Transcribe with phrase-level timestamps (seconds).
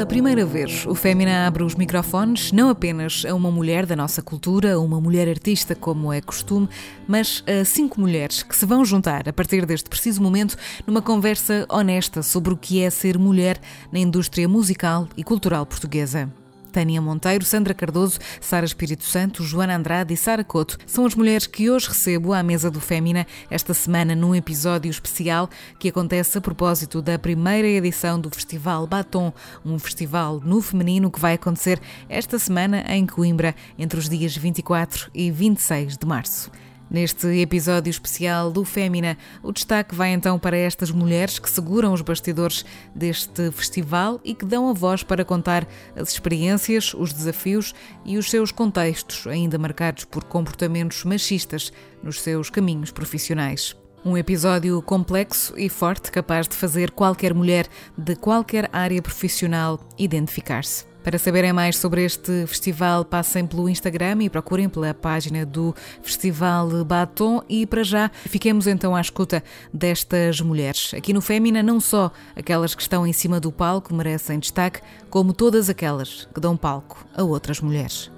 [0.00, 4.22] Pela primeira vez, o Fémina abre os microfones não apenas a uma mulher da nossa
[4.22, 6.70] cultura, uma mulher artista, como é costume,
[7.06, 10.56] mas a cinco mulheres que se vão juntar a partir deste preciso momento
[10.86, 13.60] numa conversa honesta sobre o que é ser mulher
[13.92, 16.32] na indústria musical e cultural portuguesa.
[16.70, 21.46] Tânia Monteiro, Sandra Cardoso, Sara Espírito Santo, Joana Andrade e Sara Couto são as mulheres
[21.46, 26.40] que hoje recebo à mesa do Fémina esta semana num episódio especial que acontece a
[26.40, 29.32] propósito da primeira edição do Festival Batom,
[29.64, 35.10] um festival no feminino que vai acontecer esta semana em Coimbra entre os dias 24
[35.14, 36.50] e 26 de março.
[36.90, 42.02] Neste episódio especial do Fémina, o destaque vai então para estas mulheres que seguram os
[42.02, 47.72] bastidores deste festival e que dão a voz para contar as experiências, os desafios
[48.04, 53.76] e os seus contextos, ainda marcados por comportamentos machistas nos seus caminhos profissionais.
[54.04, 60.89] Um episódio complexo e forte, capaz de fazer qualquer mulher de qualquer área profissional identificar-se.
[61.02, 66.84] Para saberem mais sobre este festival, passem pelo Instagram e procurem pela página do Festival
[66.84, 67.42] Batom.
[67.48, 70.92] E para já, fiquemos então à escuta destas mulheres.
[70.92, 75.32] Aqui no Fémina, não só aquelas que estão em cima do palco merecem destaque, como
[75.32, 78.10] todas aquelas que dão palco a outras mulheres.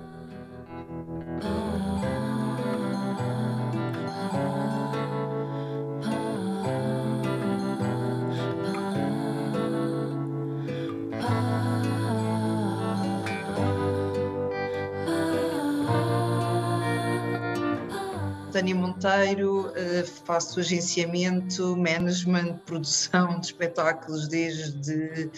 [18.52, 25.30] Tânia Monteiro, eh, faço agenciamento, management, produção de espetáculos desde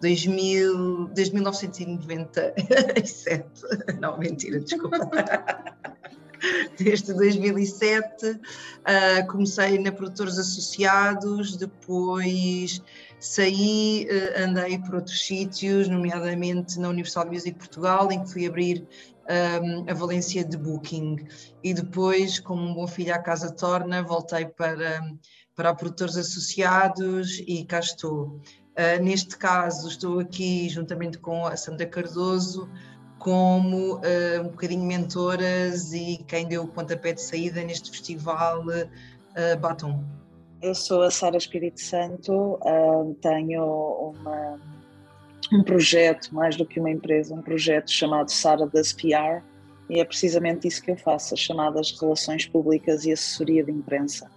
[0.00, 3.46] 2000, desde 1997.
[4.00, 4.98] Não, mentira, desculpa.
[6.78, 8.38] Desde 2007 uh,
[9.30, 12.82] comecei na Produtores Associados, depois
[13.18, 18.86] saí, uh, andei por outros sítios, nomeadamente na Universal Music Portugal, em que fui abrir
[19.28, 21.16] um, a valência de booking.
[21.62, 25.00] E depois, como um bom filho à casa torna, voltei para,
[25.54, 28.40] para produtores associados e cá estou.
[28.76, 32.70] Uh, neste caso, estou aqui juntamente com a Sandra Cardoso
[33.18, 39.58] como uh, um bocadinho mentoras e quem deu o pontapé de saída neste festival uh,
[39.58, 40.04] Batom.
[40.62, 42.58] Eu sou a Sara Espírito Santo,
[43.20, 44.58] tenho uma
[45.52, 49.42] um projeto, mais do que uma empresa, um projeto chamado Sara das PR,
[49.88, 54.28] e é precisamente isso que eu faço, as chamadas relações públicas e assessoria de imprensa.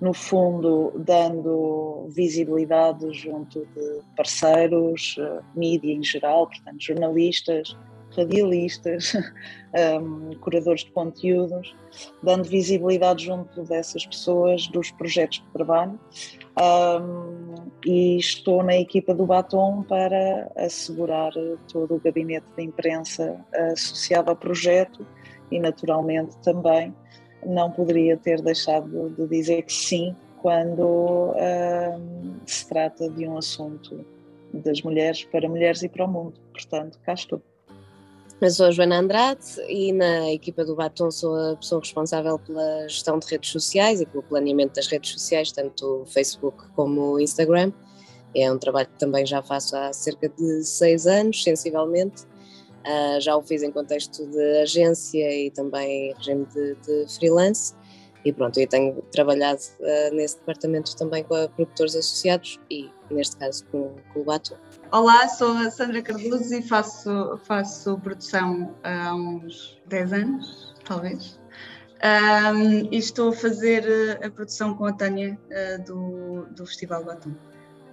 [0.00, 7.76] No fundo, dando visibilidade junto de parceiros, eh, mídia em geral, portanto, jornalistas,
[8.14, 9.14] radialistas,
[9.76, 11.74] um, curadores de conteúdos,
[12.22, 15.98] dando visibilidade junto dessas pessoas dos projetos que trabalho.
[16.58, 17.54] Um,
[17.84, 21.32] e estou na equipa do Batom para assegurar
[21.70, 25.06] todo o gabinete de imprensa associado ao projeto
[25.50, 26.94] e, naturalmente, também
[27.44, 34.04] não poderia ter deixado de dizer que sim quando um, se trata de um assunto
[34.52, 36.40] das mulheres para mulheres e para o mundo.
[36.52, 37.42] Portanto, cá estou.
[38.38, 42.86] Eu sou a Joana Andrade e na equipa do Batom sou a pessoa responsável pela
[42.86, 47.20] gestão de redes sociais e pelo planeamento das redes sociais, tanto o Facebook como o
[47.20, 47.72] Instagram.
[48.34, 52.24] É um trabalho que também já faço há cerca de seis anos, sensivelmente.
[52.84, 57.72] Uh, já o fiz em contexto de agência e também regime de, de freelance.
[58.26, 63.36] E pronto, eu tenho trabalhado uh, nesse departamento também com a produtores associados e neste
[63.36, 64.58] caso com, com o Bato.
[64.90, 71.38] Olá, sou a Sandra Cardoso e faço, faço produção há uns 10 anos, talvez.
[72.02, 77.32] Um, e estou a fazer a produção com a Tânia uh, do, do Festival Batom.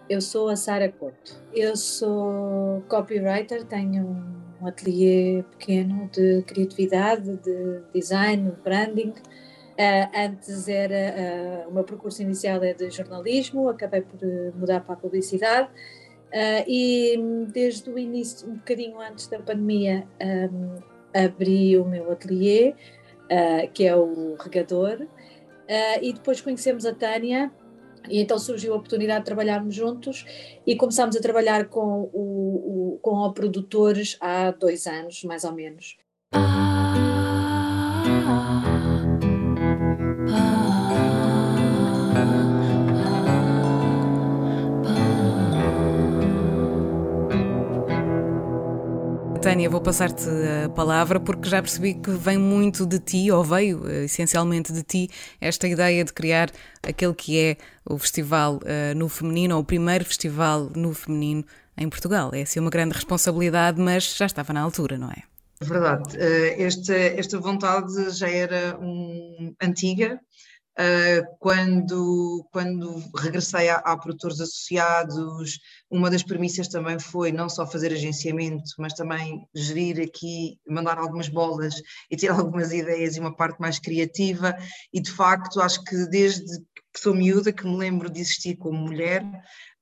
[0.09, 1.39] Eu sou a Sara Couto.
[1.53, 4.17] Eu sou copywriter, tenho
[4.59, 9.13] um ateliê pequeno de criatividade, de design, branding.
[9.73, 14.19] Uh, antes era uh, o meu percurso inicial é de jornalismo, acabei por
[14.55, 15.69] mudar para a publicidade
[16.67, 17.15] e
[17.51, 20.07] desde o início, um bocadinho antes da pandemia,
[21.13, 22.73] abri o meu ateliê,
[23.71, 25.05] que é o Regador,
[26.01, 27.51] e depois conhecemos a Tânia
[28.09, 30.25] e então surgiu a oportunidade de trabalharmos juntos
[30.65, 35.97] e começámos a trabalhar com, o, o, com produtores há dois anos, mais ou menos.
[49.43, 50.23] Tânia, vou passar-te
[50.63, 54.81] a palavra porque já percebi que vem muito de ti, ou veio eh, essencialmente de
[54.83, 55.09] ti,
[55.41, 56.49] esta ideia de criar
[56.81, 61.43] aquele que é o festival uh, no feminino, ou o primeiro festival no feminino
[61.75, 62.31] em Portugal.
[62.33, 65.23] É assim uma grande responsabilidade, mas já estava na altura, não é?
[65.59, 66.15] É verdade.
[66.15, 70.21] Uh, esta, esta vontade já era um, antiga.
[70.79, 75.59] Uh, quando, quando regressei a, a, produtores associados,
[75.89, 81.29] uma das premissas também foi não só fazer agenciamento, mas também gerir aqui, mandar algumas
[81.29, 81.75] bolas
[82.09, 84.57] e ter algumas ideias e uma parte mais criativa.
[84.91, 86.43] E de facto, acho que desde
[86.93, 89.23] que sou miúda, que me lembro de existir como mulher,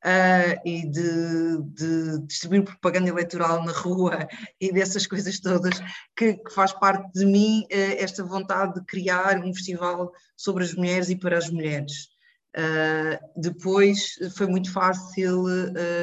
[0.03, 4.27] uh, e de, de, distribuir propaganda eleitoral na rua
[4.59, 5.79] e dessas coisas todas,
[6.15, 10.73] que, que faz parte de mim uh, esta vontade de criar um festival sobre as
[10.73, 12.09] mulheres e para as mulheres.
[12.57, 15.45] Uh, depois foi muito fácil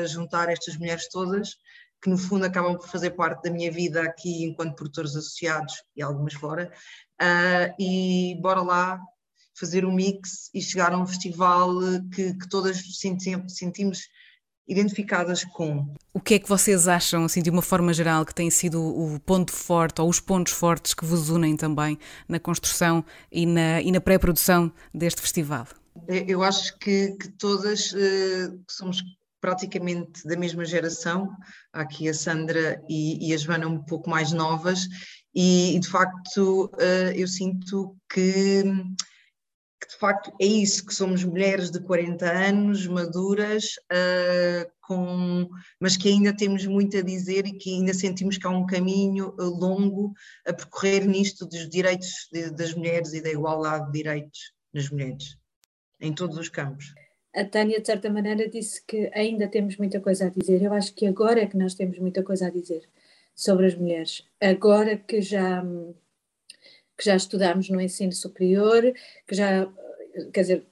[0.07, 1.57] juntar estas mulheres todas,
[2.01, 6.03] que no fundo acabam por fazer parte da minha vida aqui enquanto produtores associados e
[6.03, 6.73] algumas fora,
[7.79, 9.01] e bora lá
[9.59, 11.71] fazer um mix e chegar a um festival
[12.15, 14.01] que, que todas sentimos, sentimos
[14.69, 15.95] identificadas com.
[16.13, 19.19] O que é que vocês acham, assim, de uma forma geral, que tem sido o
[19.21, 23.91] ponto forte ou os pontos fortes que vos unem também na construção e na, e
[23.91, 25.67] na pré-produção deste festival?
[26.07, 29.03] Eu acho que, que todas uh, somos
[29.41, 31.31] praticamente da mesma geração,
[31.73, 34.87] há aqui a Sandra e, e a Joana um pouco mais novas,
[35.35, 38.65] e, e de facto uh, eu sinto que
[39.81, 45.49] que de facto é isso, que somos mulheres de 40 anos, maduras, uh, com,
[45.79, 49.35] mas que ainda temos muito a dizer e que ainda sentimos que há um caminho
[49.39, 50.15] ah, longo
[50.47, 55.37] a percorrer nisto dos direitos de, das mulheres e da igualdade de direitos das mulheres,
[56.01, 56.95] em todos os campos.
[57.35, 60.63] A Tânia, de certa maneira, disse que ainda temos muita coisa a dizer.
[60.63, 62.89] Eu acho que agora é que nós temos muita coisa a dizer
[63.35, 64.25] sobre as mulheres.
[64.41, 65.63] Agora que já
[66.99, 68.83] que já estudamos no ensino superior,
[69.27, 69.71] que já,
[70.33, 70.67] quer dizer,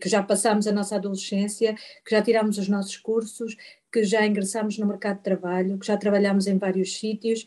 [0.00, 1.74] que já passamos a nossa adolescência,
[2.04, 3.56] que já tiramos os nossos cursos,
[3.92, 7.46] que já ingressamos no mercado de trabalho, que já trabalhamos em vários sítios,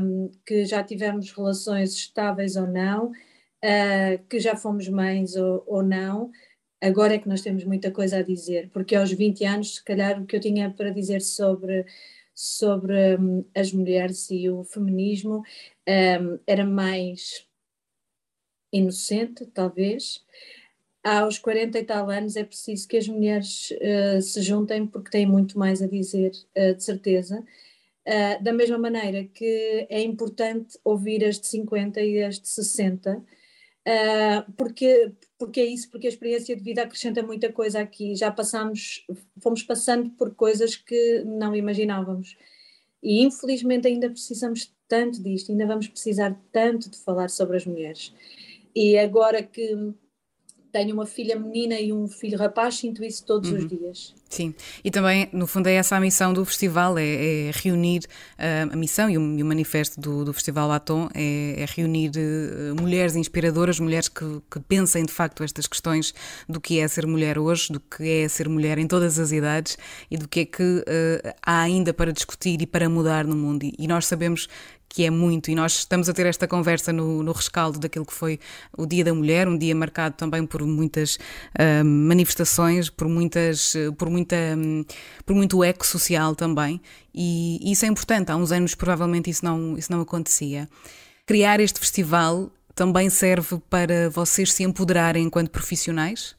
[0.00, 5.82] um, que já tivemos relações estáveis ou não, uh, que já fomos mães ou, ou
[5.82, 6.30] não.
[6.80, 10.20] Agora é que nós temos muita coisa a dizer, porque aos 20 anos, se calhar,
[10.20, 11.86] o que eu tinha para dizer sobre
[12.38, 15.42] sobre um, as mulheres e o feminismo
[15.88, 17.46] um, era mais
[18.72, 20.24] inocente, talvez.
[21.02, 25.26] Aos 40 e tal anos é preciso que as mulheres uh, se juntem porque têm
[25.26, 27.44] muito mais a dizer, uh, de certeza.
[28.06, 33.18] Uh, da mesma maneira que é importante ouvir as de 50 e as de 60,
[33.18, 38.14] uh, porque, porque é isso, porque a experiência de vida acrescenta muita coisa aqui.
[38.16, 39.04] Já passamos,
[39.40, 42.36] fomos passando por coisas que não imaginávamos.
[43.02, 48.12] E infelizmente ainda precisamos tanto disto, ainda vamos precisar tanto de falar sobre as mulheres.
[48.74, 49.94] E agora que
[50.76, 53.56] tenho uma filha menina e um filho rapaz, sinto isso todos uhum.
[53.56, 54.14] os dias.
[54.28, 58.72] Sim, e também, no fundo, é essa a missão do festival: é, é reunir uh,
[58.72, 62.78] a missão e o, e o manifesto do, do Festival Batom é, é reunir uh,
[62.78, 66.12] mulheres inspiradoras, mulheres que, que, pensem de facto estas questões
[66.48, 69.78] do que é ser mulher hoje, do que é ser mulher em todas as idades
[70.10, 73.62] e do que é que uh, há ainda para discutir e para mudar no mundo.
[73.62, 74.48] E, e nós sabemos
[74.88, 78.14] que é muito, e nós estamos a ter esta conversa no, no rescaldo daquilo que
[78.14, 78.40] foi
[78.76, 84.08] o Dia da Mulher, um dia marcado também por muitas uh, manifestações, por muitas, por
[84.08, 84.36] muita,
[85.24, 86.80] por muito eco social também,
[87.14, 88.30] e, e isso é importante.
[88.32, 90.68] Há uns anos provavelmente isso não, isso não acontecia.
[91.26, 96.36] Criar este festival também serve para vocês se empoderarem enquanto profissionais?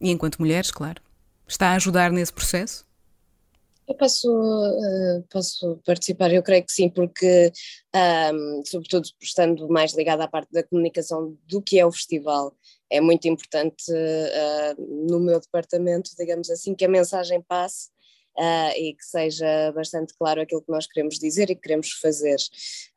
[0.00, 1.00] E enquanto mulheres, claro.
[1.48, 2.85] Está a ajudar nesse processo?
[3.88, 7.52] Eu posso, uh, posso participar, eu creio que sim, porque,
[8.34, 12.56] um, sobretudo estando mais ligada à parte da comunicação do que é o festival,
[12.90, 17.94] é muito importante uh, no meu departamento, digamos assim, que a mensagem passe
[18.38, 22.36] Uh, e que seja bastante claro aquilo que nós queremos dizer e que queremos fazer.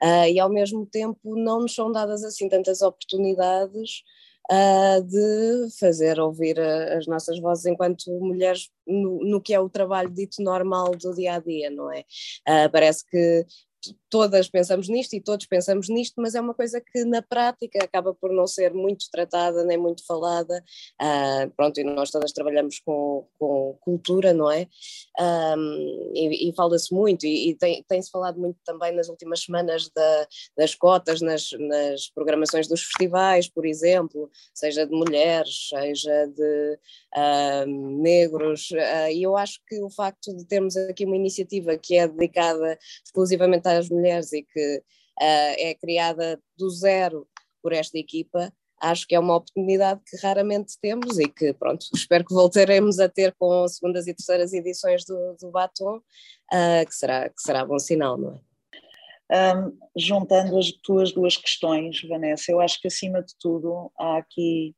[0.03, 4.03] Uh, e ao mesmo tempo não nos são dadas assim tantas oportunidades
[4.51, 9.69] uh, de fazer ouvir a, as nossas vozes enquanto mulheres no, no, que é o
[9.69, 12.03] trabalho dito normal do dia a dia, não é?
[12.69, 13.45] parece que
[14.09, 18.13] todas pensamos nisto e todos pensamos nisto, mas é uma coisa que na prática acaba
[18.13, 20.63] por não ser muito tratada nem muito falada.
[21.01, 24.67] Uh, pronto, e nós todas trabalhamos com, com cultura, não é?
[25.19, 29.89] Um, e, e fala-se muito, e, e tem, tem-se falado muito também nas últimas semanas
[29.95, 36.79] da, das cotas nas, nas programações dos festivais, por exemplo, seja de mulheres, seja de
[37.15, 41.95] uh, negros, uh, e eu acho que o facto de termos aqui uma iniciativa que
[41.95, 43.98] é dedicada exclusivamente às mulheres
[44.33, 47.27] e que uh, é criada do zero
[47.61, 48.51] por esta equipa,
[48.81, 53.09] acho que é uma oportunidade que raramente temos e que, pronto, espero que voltaremos a
[53.09, 57.77] ter com segundas e terceiras edições do, do Batom, uh, que, será, que será bom
[57.77, 58.49] sinal, não é?
[59.31, 64.75] Um, juntando as tuas duas questões, Vanessa, eu acho que acima de tudo há aqui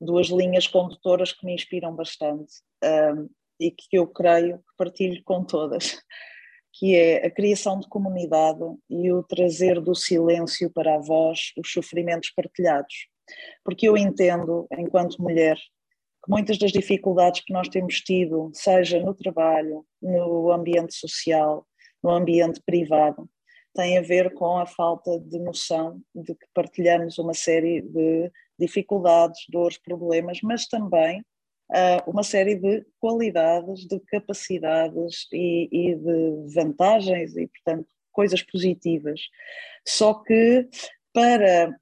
[0.00, 3.28] duas linhas condutoras que me inspiram bastante um,
[3.60, 5.98] e que eu creio que partilho com todas
[6.76, 11.70] que é a criação de comunidade e o trazer do silêncio para a voz os
[11.70, 13.08] sofrimentos partilhados.
[13.64, 19.14] Porque eu entendo, enquanto mulher, que muitas das dificuldades que nós temos tido, seja no
[19.14, 21.64] trabalho, no ambiente social,
[22.02, 23.28] no ambiente privado,
[23.74, 29.44] têm a ver com a falta de noção de que partilhamos uma série de dificuldades,
[29.48, 31.22] dores, problemas, mas também
[32.06, 39.20] uma série de qualidades, de capacidades e, e de vantagens e, portanto, coisas positivas.
[39.86, 40.68] Só que
[41.12, 41.74] para,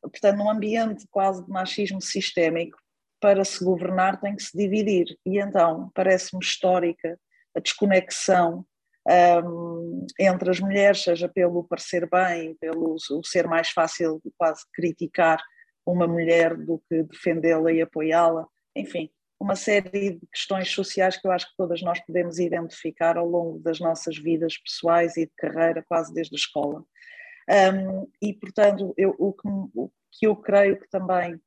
[0.00, 2.78] portanto, num ambiente quase de machismo sistémico,
[3.20, 5.16] para se governar tem que se dividir.
[5.24, 7.18] E então parece-me histórica
[7.54, 8.66] a desconexão
[9.44, 15.40] um, entre as mulheres, seja pelo parecer bem, pelo ser mais fácil quase criticar
[15.86, 19.10] uma mulher do que defendê-la e apoiá-la, enfim,
[19.42, 23.58] uma série de questões sociais que eu acho que todas nós podemos identificar ao longo
[23.58, 26.84] das nossas vidas pessoais e de carreira, quase desde a escola.
[27.50, 31.40] Um, e, portanto, eu, o, que, o que eu creio que também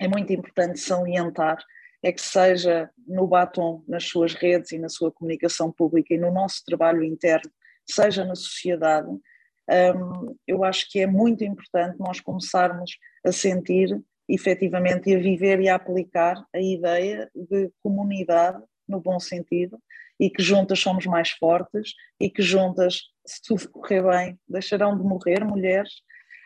[0.00, 1.58] é muito importante salientar
[2.02, 6.32] é que seja no batom, nas suas redes e na sua comunicação pública e no
[6.32, 7.50] nosso trabalho interno,
[7.86, 12.92] seja na sociedade, um, eu acho que é muito importante nós começarmos
[13.24, 19.78] a sentir efetivamente a viver e a aplicar a ideia de comunidade no bom sentido
[20.18, 25.04] e que juntas somos mais fortes e que juntas, se tudo correr bem, deixarão de
[25.04, 25.92] morrer mulheres,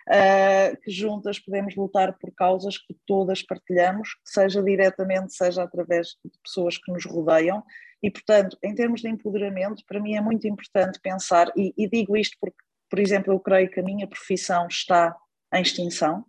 [0.08, 6.38] uh, que juntas podemos lutar por causas que todas partilhamos, seja diretamente, seja através de
[6.42, 7.62] pessoas que nos rodeiam.
[8.02, 12.16] E, portanto, em termos de empoderamento, para mim é muito importante pensar, e, e digo
[12.16, 12.56] isto porque,
[12.88, 15.14] por exemplo, eu creio que a minha profissão está
[15.52, 16.24] em extinção,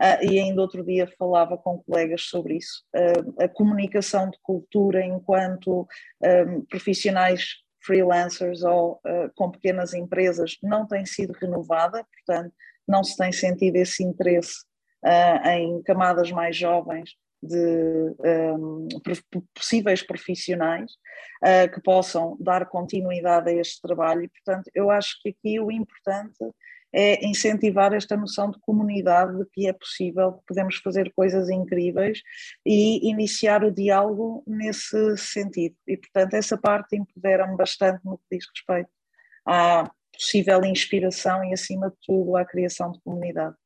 [0.00, 2.84] Uh, e ainda outro dia falava com colegas sobre isso.
[2.94, 5.86] Uh, a comunicação de cultura enquanto
[6.22, 12.52] um, profissionais freelancers ou uh, com pequenas empresas não tem sido renovada, portanto,
[12.88, 14.64] não se tem sentido esse interesse
[15.44, 17.10] em camadas mais jovens
[17.42, 18.14] de
[18.58, 18.88] um,
[19.54, 20.92] possíveis profissionais
[21.74, 26.38] que possam dar continuidade a este trabalho portanto, eu acho que aqui o importante
[26.96, 32.22] é incentivar esta noção de comunidade, de que é possível, que podemos fazer coisas incríveis
[32.64, 35.74] e iniciar o diálogo nesse sentido.
[35.88, 38.90] E, portanto, essa parte empodera-me bastante no que diz respeito
[39.44, 43.56] à possível inspiração e, acima de tudo, à criação de comunidade.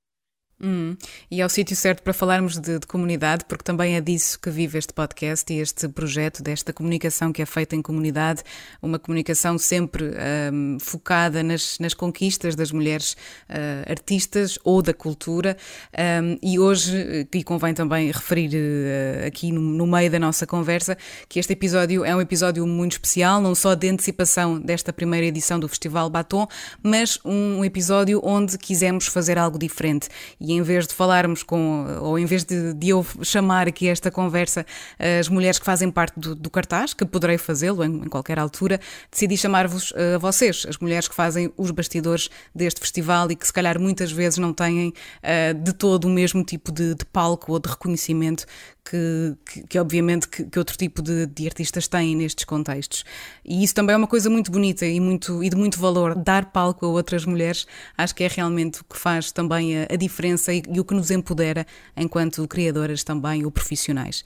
[0.60, 0.96] Hum,
[1.30, 4.50] e é o sítio certo para falarmos de, de, comunidade, porque também é disso que
[4.50, 8.42] vive este podcast e este projeto, desta comunicação que é feita em comunidade,
[8.82, 10.10] uma comunicação sempre
[10.52, 13.12] um, focada nas, nas, conquistas das mulheres
[13.48, 15.56] uh, artistas ou da cultura.
[15.96, 20.98] Um, e hoje, e convém também referir uh, aqui no, no, meio da nossa conversa,
[21.28, 25.60] que este episódio é um episódio muito especial, não só de antecipação desta primeira edição
[25.60, 26.48] do Festival Batom,
[26.82, 30.08] mas um, episódio onde quisemos fazer algo diferente
[30.48, 34.10] e em vez de falarmos com, ou em vez de, de eu chamar aqui esta
[34.10, 34.64] conversa
[34.98, 38.80] as mulheres que fazem parte do, do cartaz, que poderei fazê-lo em, em, qualquer altura,
[39.10, 43.46] decidi chamar-vos a uh, vocês, as mulheres que fazem os bastidores deste festival e que
[43.46, 47.52] se calhar muitas vezes não têm uh, de todo o mesmo tipo de, de palco
[47.52, 48.46] ou de reconhecimento
[48.88, 53.04] que, que, que obviamente que, que, outro tipo de, de, artistas têm nestes contextos.
[53.44, 56.14] E isso também é uma coisa muito bonita e, muito, e de muito valor.
[56.14, 57.66] Dar palco a outras mulheres
[57.96, 60.94] acho que é realmente o que faz também a, a diferença e, e o que
[60.94, 61.66] nos empodera
[61.96, 64.24] enquanto criadoras também ou profissionais.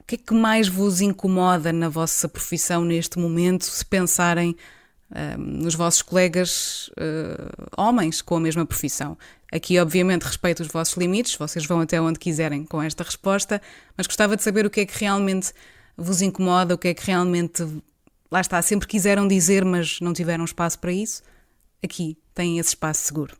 [0.00, 4.56] O que é que mais vos incomoda na vossa profissão neste momento, se pensarem
[5.38, 9.16] nos vossos colegas uh, homens com a mesma profissão?
[9.52, 13.60] Aqui, obviamente, respeito os vossos limites, vocês vão até onde quiserem com esta resposta,
[13.96, 15.52] mas gostava de saber o que é que realmente
[15.96, 17.62] vos incomoda, o que é que realmente,
[18.30, 21.22] lá está, sempre quiseram dizer, mas não tiveram espaço para isso.
[21.82, 23.36] Aqui têm esse espaço seguro.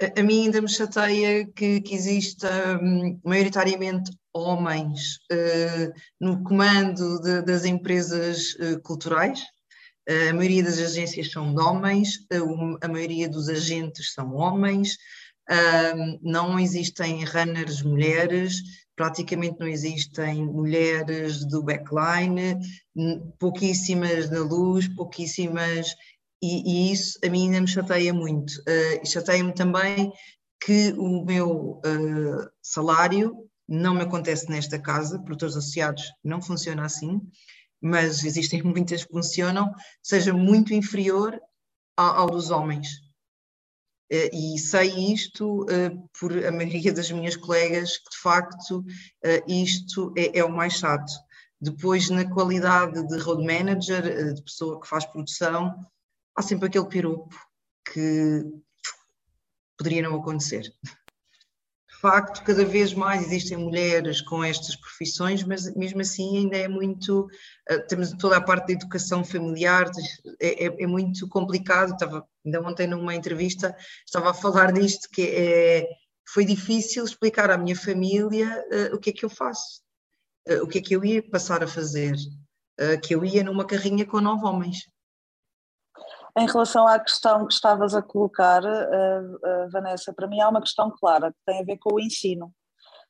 [0.00, 7.20] A, a mim ainda me chateia que, que exista um, maioritariamente homens uh, no comando
[7.20, 9.40] de, das empresas uh, culturais.
[10.08, 12.26] A maioria das agências são de homens,
[12.80, 14.96] a maioria dos agentes são homens,
[16.22, 18.62] não existem runners mulheres,
[18.96, 22.56] praticamente não existem mulheres do backline,
[23.38, 25.94] pouquíssimas na luz, pouquíssimas,
[26.42, 28.50] e, e isso a mim ainda me chateia muito.
[28.60, 30.12] Uh, chateia-me também
[30.60, 37.20] que o meu uh, salário não me acontece nesta casa, produtores associados não funciona assim,
[37.82, 39.72] mas existem muitas que funcionam,
[40.02, 41.38] seja muito inferior
[41.96, 42.88] ao, ao dos homens.
[44.10, 48.84] Eh, e sei isto eh, por a maioria das minhas colegas que de facto
[49.24, 51.10] eh, isto é, é o mais chato.
[51.58, 55.74] Depois, na qualidade de road manager, de pessoa que faz produção,
[56.36, 57.34] há sempre aquele piropo
[57.90, 58.44] que
[59.78, 60.72] poderia não acontecer
[62.02, 67.28] facto, cada vez mais existem mulheres com estas profissões, mas mesmo assim ainda é muito.
[67.70, 69.88] Uh, temos toda a parte da educação familiar,
[70.40, 71.92] é, é, é, muito complicado.
[71.92, 75.88] Estava, ainda ontem, numa entrevista, estava a falar disto, que é,
[76.28, 79.80] foi difícil explicar à minha família uh, o que é que eu faço,
[80.48, 82.14] uh, o que é que eu ia passar a fazer,
[83.04, 84.78] que eu ia numa carrinha com nove homens.
[86.36, 90.62] Em relação à questão que estavas a colocar, uh, uh, Vanessa, para mim há uma
[90.62, 92.52] questão clara que tem a ver com o ensino.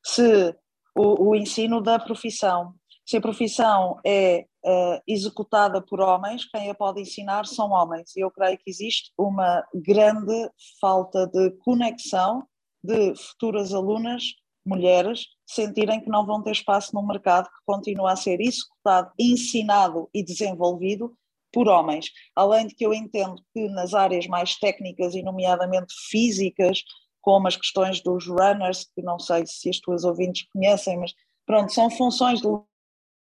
[0.05, 0.57] Se
[0.97, 2.75] o, o ensino da profissão,
[3.07, 8.15] se a profissão é uh, executada por homens, quem a pode ensinar são homens.
[8.17, 12.45] E eu creio que existe uma grande falta de conexão
[12.83, 14.25] de futuras alunas,
[14.67, 20.09] mulheres, sentirem que não vão ter espaço no mercado que continua a ser executado, ensinado
[20.13, 21.17] e desenvolvido
[21.53, 22.07] por homens.
[22.35, 26.83] Além de que eu entendo que nas áreas mais técnicas e, nomeadamente, físicas,
[27.21, 31.13] como as questões dos runners, que não sei se as tuas ouvintes conhecem, mas
[31.47, 32.49] pronto, são funções de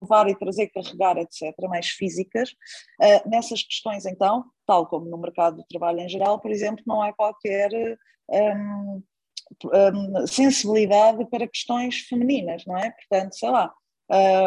[0.02, 2.50] levar e trazer, carregar, etc., mais físicas.
[3.00, 7.02] Uh, nessas questões, então, tal como no mercado do trabalho em geral, por exemplo, não
[7.02, 7.70] há qualquer
[8.30, 9.02] um,
[9.64, 12.90] um, sensibilidade para questões femininas, não é?
[12.90, 13.72] Portanto, sei lá,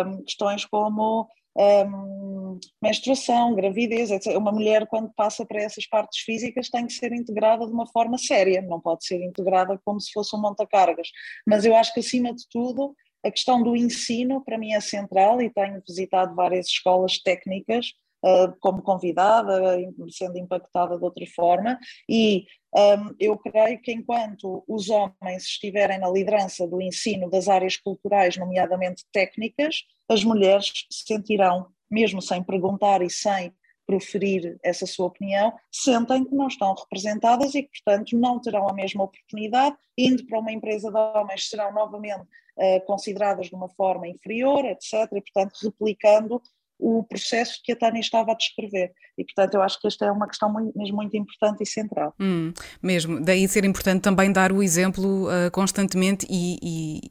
[0.06, 4.36] um, questões como um, menstruação, gravidez, etc.
[4.38, 8.18] Uma mulher, quando passa para essas partes físicas, tem que ser integrada de uma forma
[8.18, 11.10] séria, não pode ser integrada como se fosse um monta-cargas.
[11.46, 15.42] Mas eu acho que, acima de tudo, a questão do ensino, para mim, é central
[15.42, 19.78] e tenho visitado várias escolas técnicas uh, como convidada,
[20.10, 21.78] sendo impactada de outra forma,
[22.10, 27.76] e um, eu creio que enquanto os homens estiverem na liderança do ensino das áreas
[27.76, 33.54] culturais, nomeadamente técnicas, as mulheres sentirão, mesmo sem perguntar e sem
[33.88, 38.74] proferir essa sua opinião, sentem que não estão representadas e que, portanto, não terão a
[38.74, 44.08] mesma oportunidade, indo para uma empresa de homens, serão novamente uh, consideradas de uma forma
[44.08, 46.41] inferior, etc., e, portanto, replicando
[46.82, 48.91] o processo que a Tânia estava a descrever.
[49.15, 52.13] E, portanto, eu acho que esta é uma questão muito, mesmo muito importante e central.
[52.20, 56.58] Hum, mesmo, daí ser importante também dar o exemplo uh, constantemente e,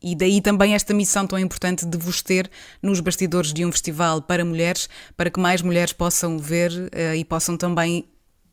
[0.03, 2.51] e, e, daí também esta missão tão importante de vos ter
[2.83, 7.25] nos bastidores de um festival para mulheres, para que mais mulheres possam ver uh, e
[7.25, 8.05] possam também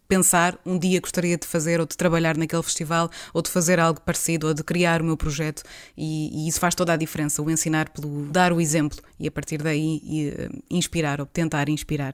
[0.07, 4.01] pensar um dia gostaria de fazer ou de trabalhar naquele festival ou de fazer algo
[4.01, 5.63] parecido ou de criar o meu projeto
[5.97, 9.31] e, e isso faz toda a diferença, o ensinar pelo dar o exemplo e a
[9.31, 12.13] partir daí e, uh, inspirar ou tentar inspirar.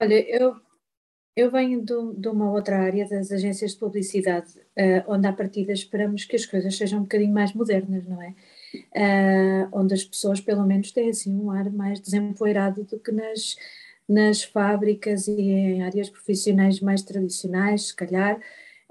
[0.00, 0.56] Olha, eu,
[1.36, 5.72] eu venho de, de uma outra área das agências de publicidade, uh, onde à partida
[5.72, 8.34] esperamos que as coisas sejam um bocadinho mais modernas, não é?
[8.94, 13.56] Uh, onde as pessoas pelo menos têm assim um ar mais desempoeirado do que nas
[14.08, 18.40] nas fábricas e em áreas profissionais mais tradicionais, se calhar.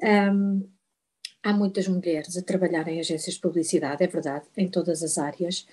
[0.02, 0.68] Um,
[1.44, 5.68] há muitas mulheres a trabalhar em agências de publicidade, é verdade, em todas as áreas,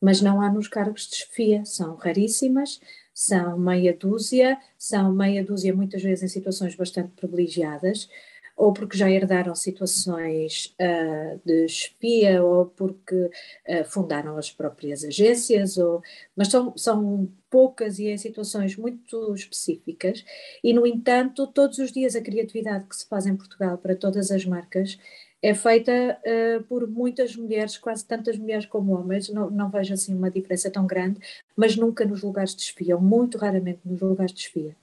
[0.00, 2.80] mas não há nos cargos de chefia, são raríssimas,
[3.14, 8.08] são meia dúzia, são meia dúzia muitas vezes em situações bastante privilegiadas,
[8.56, 15.76] ou porque já herdaram situações uh, de espia, ou porque uh, fundaram as próprias agências,
[15.78, 16.02] ou,
[16.36, 20.24] mas são, são poucas e em situações muito específicas.
[20.62, 24.30] E, no entanto, todos os dias a criatividade que se faz em Portugal para todas
[24.30, 24.98] as marcas
[25.42, 30.14] é feita uh, por muitas mulheres, quase tantas mulheres como homens, não, não vejo assim
[30.14, 31.18] uma diferença tão grande,
[31.56, 34.76] mas nunca nos lugares de espia, ou muito raramente nos lugares de espia.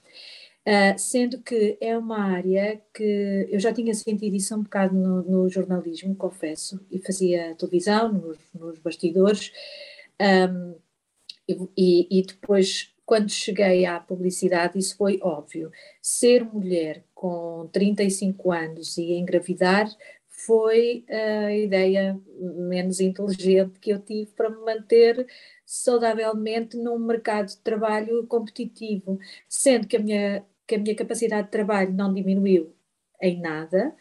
[0.70, 5.24] Uh, sendo que é uma área que eu já tinha sentido isso um bocado no,
[5.24, 9.52] no jornalismo, confesso, e fazia televisão, nos, nos bastidores,
[10.22, 10.76] um,
[11.76, 15.72] e, e, depois, quando cheguei à publicidade, isso foi óbvio.
[16.00, 19.90] Ser mulher com 35 anos e engravidar
[20.28, 25.26] foi a ideia menos inteligente que eu tive para me manter
[25.66, 31.52] saudavelmente num mercado de trabalho competitivo, sendo que a minha que a minha capacidade de
[31.52, 32.76] trabalho não diminuiu
[33.20, 33.96] em nada.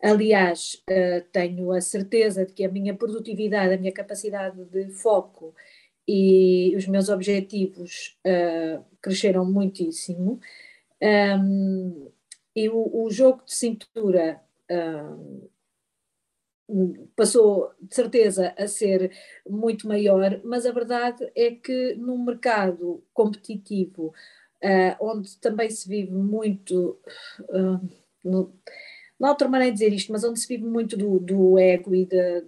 [0.00, 5.52] Aliás, uh, tenho a certeza de que a minha produtividade, a minha capacidade de foco
[6.06, 10.40] e os meus objetivos uh, cresceram muitíssimo.
[12.54, 14.40] E o, jogo de cintura
[17.16, 19.10] passou de certeza a ser
[19.48, 24.14] muito maior, mas a verdade é que num mercado competitivo
[24.62, 26.98] uh, onde também se vive muito,
[27.40, 27.88] uh,
[28.24, 28.52] no,
[29.18, 32.06] não outra maneira de dizer isto, mas onde se vive muito do, do ego e,
[32.06, 32.44] de,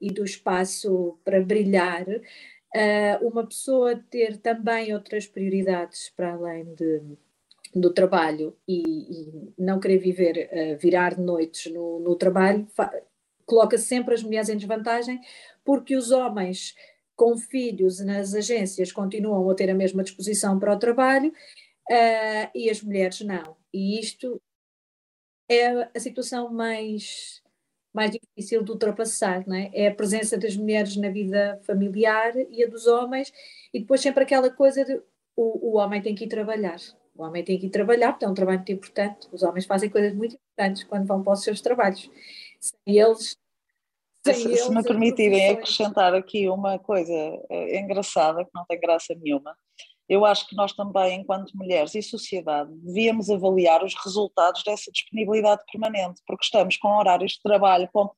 [0.00, 7.02] e, do espaço para brilhar, uh, uma pessoa ter também outras prioridades para além de,
[7.74, 12.66] do trabalho e, e não querer viver, virar noites no, no trabalho,
[13.44, 15.20] coloca sempre as mulheres em desvantagem,
[15.64, 16.74] porque os homens
[17.18, 21.30] com filhos nas agências continuam a ter a mesma disposição para o trabalho
[21.90, 23.56] uh, e as mulheres não.
[23.74, 24.40] E isto
[25.50, 27.42] é a situação mais,
[27.92, 29.68] mais difícil de ultrapassar, não é?
[29.74, 33.32] É a presença das mulheres na vida familiar e a dos homens,
[33.74, 35.02] e depois sempre aquela coisa de
[35.34, 36.78] o, o homem tem que ir trabalhar.
[37.16, 39.26] O homem tem que ir trabalhar, porque é um trabalho muito importante.
[39.32, 42.08] Os homens fazem coisas muito importantes quando vão para os seus trabalhos.
[42.60, 43.36] Sem eles
[44.34, 47.12] se, se me permitirem acrescentar aqui uma coisa
[47.50, 49.56] é, engraçada, que não tem graça nenhuma,
[50.08, 55.62] eu acho que nós também, enquanto mulheres e sociedade, devíamos avaliar os resultados dessa disponibilidade
[55.70, 58.10] permanente, porque estamos com horários de trabalho com,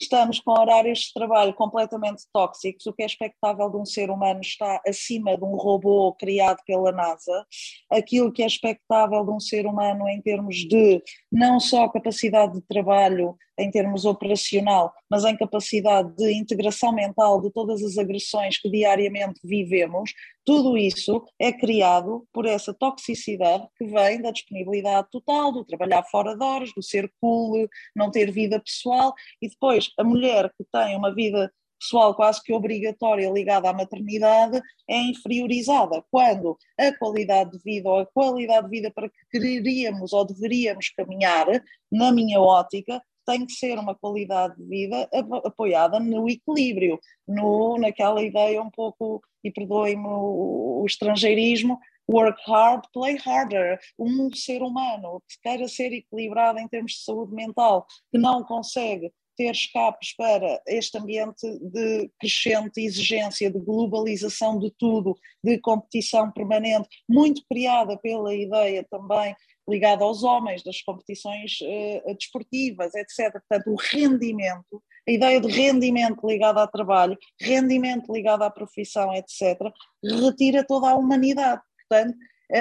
[0.00, 2.84] Estamos com horários de trabalho completamente tóxicos.
[2.86, 6.90] O que é expectável de um ser humano está acima de um robô criado pela
[6.90, 7.46] NASA.
[7.90, 12.62] Aquilo que é expectável de um ser humano em termos de não só capacidade de
[12.62, 18.68] trabalho, em termos operacional, mas em capacidade de integração mental de todas as agressões que
[18.68, 20.12] diariamente vivemos,
[20.44, 26.36] tudo isso é criado por essa toxicidade que vem da disponibilidade total, do trabalhar fora
[26.36, 30.96] de horas, do ser cool, não ter vida pessoal, e depois a mulher que tem
[30.96, 37.58] uma vida pessoal quase que obrigatória ligada à maternidade é inferiorizada, quando a qualidade de
[37.62, 41.46] vida ou a qualidade de vida para que quereríamos ou deveríamos caminhar,
[41.90, 45.08] na minha ótica, tem que ser uma qualidade de vida
[45.44, 52.84] apoiada no equilíbrio, no, naquela ideia um pouco, e perdoem-me o, o estrangeirismo, work hard,
[52.92, 53.78] play harder.
[53.98, 59.12] Um ser humano que queira ser equilibrado em termos de saúde mental, que não consegue
[59.36, 66.88] ter escapes para este ambiente de crescente exigência, de globalização de tudo, de competição permanente,
[67.08, 69.34] muito criada pela ideia também
[69.68, 73.32] ligada aos homens, das competições uh, desportivas, etc.
[73.32, 79.58] Portanto, o rendimento, a ideia de rendimento ligado ao trabalho, rendimento ligado à profissão, etc.,
[80.02, 81.62] retira toda a humanidade.
[81.88, 82.16] Portanto,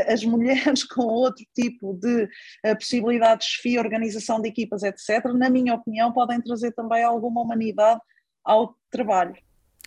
[0.08, 5.74] as mulheres com outro tipo de uh, possibilidades de organização de equipas, etc., na minha
[5.74, 8.02] opinião, podem trazer também alguma humanidade
[8.44, 9.36] ao trabalho.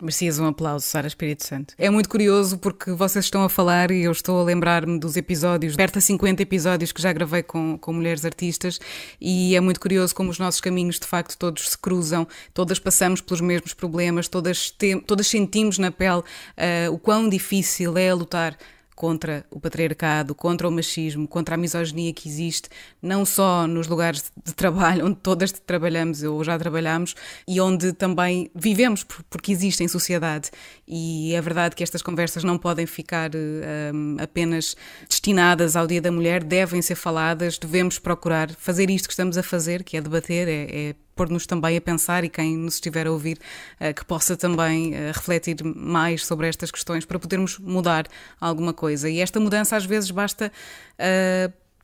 [0.02, 1.74] Merecias um aplauso, Sara Espírito Santo.
[1.78, 5.74] É muito curioso porque vocês estão a falar e eu estou a lembrar-me dos episódios,
[5.74, 8.78] perto de 50 episódios que já gravei com, com mulheres artistas,
[9.18, 13.22] e é muito curioso como os nossos caminhos de facto todos se cruzam, todas passamos
[13.22, 18.54] pelos mesmos problemas, todas, tem, todas sentimos na pele uh, o quão difícil é lutar
[18.96, 24.32] contra o patriarcado, contra o machismo, contra a misoginia que existe, não só nos lugares
[24.42, 27.14] de trabalho onde todas trabalhamos ou já trabalhamos
[27.46, 30.50] e onde também vivemos porque existe em sociedade.
[30.88, 34.74] E é verdade que estas conversas não podem ficar um, apenas
[35.09, 39.42] destinadas ao Dia da Mulher, devem ser faladas, devemos procurar fazer isto que estamos a
[39.42, 43.11] fazer, que é debater, é, é pôr-nos também a pensar e quem nos estiver a
[43.11, 43.38] ouvir
[43.81, 48.07] uh, que possa também uh, refletir mais sobre estas questões para podermos mudar
[48.40, 49.09] alguma coisa.
[49.11, 50.52] E esta mudança às vezes basta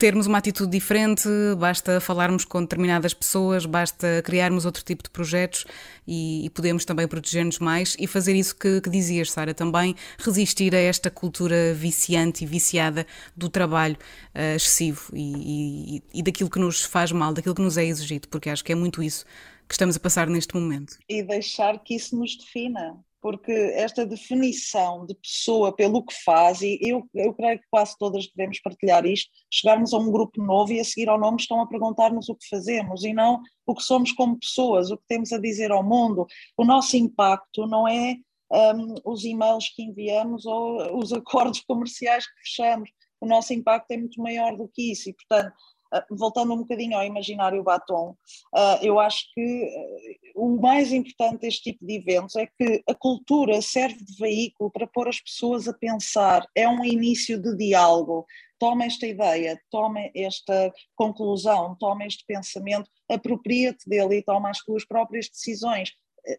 [0.03, 5.65] termos uma atitude diferente, basta falarmos com determinadas pessoas, basta criarmos outro tipo de projetos
[6.05, 10.75] e, e podemos também proteger-nos mais e fazer isso que, que dizias, Sara, também resistir
[10.75, 13.97] a esta cultura viciante e viciada do trabalho
[14.35, 18.27] uh, excessivo e, e, e daquilo que nos faz mal, daquilo que nos é exigido,
[18.27, 19.25] porque acho que é muito isso
[19.69, 20.99] que estamos a passar neste momento.
[21.09, 26.77] E deixar que isso nos defina, porque esta definição de pessoa pelo que faz, e
[26.83, 30.81] eu, eu creio que quase todas devemos partilhar isto, chegarmos a um grupo novo e
[30.81, 34.11] a seguir ao nome estão a perguntar-nos o que fazemos e não o que somos
[34.11, 36.27] como pessoas, o que temos a dizer ao mundo.
[36.57, 38.17] O nosso impacto não é
[38.53, 42.91] um, os e-mails que enviamos ou os acordos comerciais que fechamos.
[43.21, 45.55] O nosso impacto é muito maior do que isso e, portanto,
[46.11, 48.17] voltando um bocadinho ao imaginário batom,
[48.55, 52.95] ah, eu acho que ah, o mais importante deste tipo de eventos é que a
[52.95, 58.27] cultura serve de veículo para pôr as pessoas a pensar, é um início de diálogo.
[58.59, 64.85] Toma esta ideia, toma esta conclusão, toma este pensamento, apropria-te dele e toma as tuas
[64.85, 65.93] próprias decisões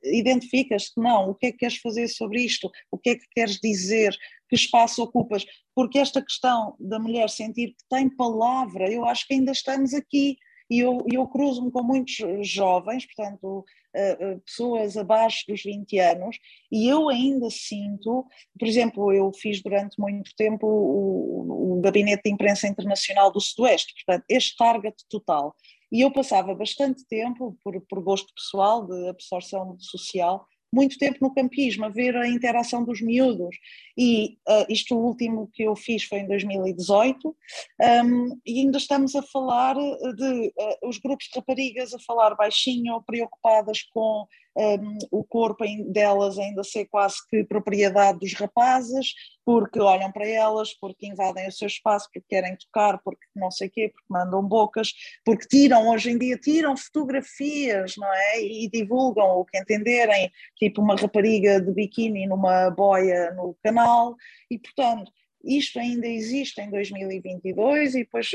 [0.04, 3.60] identificas-te, não, o que é que queres fazer sobre isto, o que é que queres
[3.60, 4.16] dizer,
[4.50, 9.34] que espaço ocupas, porque esta questão da mulher sentir que tem palavra, eu acho que
[9.34, 10.38] ainda estamos aqui,
[10.70, 13.66] e eu, eu cruzo-me com muitos jovens, portanto,
[13.96, 16.38] uh, uh, pessoas abaixo dos 20 anos,
[16.72, 18.26] e eu ainda sinto,
[18.58, 23.94] por exemplo, eu fiz durante muito tempo o, o Gabinete de Imprensa Internacional do Sudoeste,
[23.94, 25.56] portanto, este target total.
[25.94, 31.32] E eu passava bastante tempo, por, por gosto pessoal, de absorção social, muito tempo no
[31.32, 33.56] campismo, a ver a interação dos miúdos.
[33.96, 39.22] E uh, isto último que eu fiz foi em 2018, um, e ainda estamos a
[39.22, 45.64] falar de uh, os grupos de raparigas a falar baixinho, preocupadas com um, o corpo
[45.92, 49.14] delas ainda ser quase que propriedade dos rapazes,
[49.46, 53.68] porque olham para elas, porque invadem o seu espaço, porque querem tocar, porque não sei
[53.68, 54.94] o quê, porque mandam bocas,
[55.26, 58.42] porque tiram, hoje em dia tiram fotografias, não é?
[58.42, 64.16] E divulgam o que entenderem, tipo uma rapariga de biquíni numa boia no canal,
[64.50, 65.12] e portanto,
[65.44, 68.32] isto ainda existe em 2022 e depois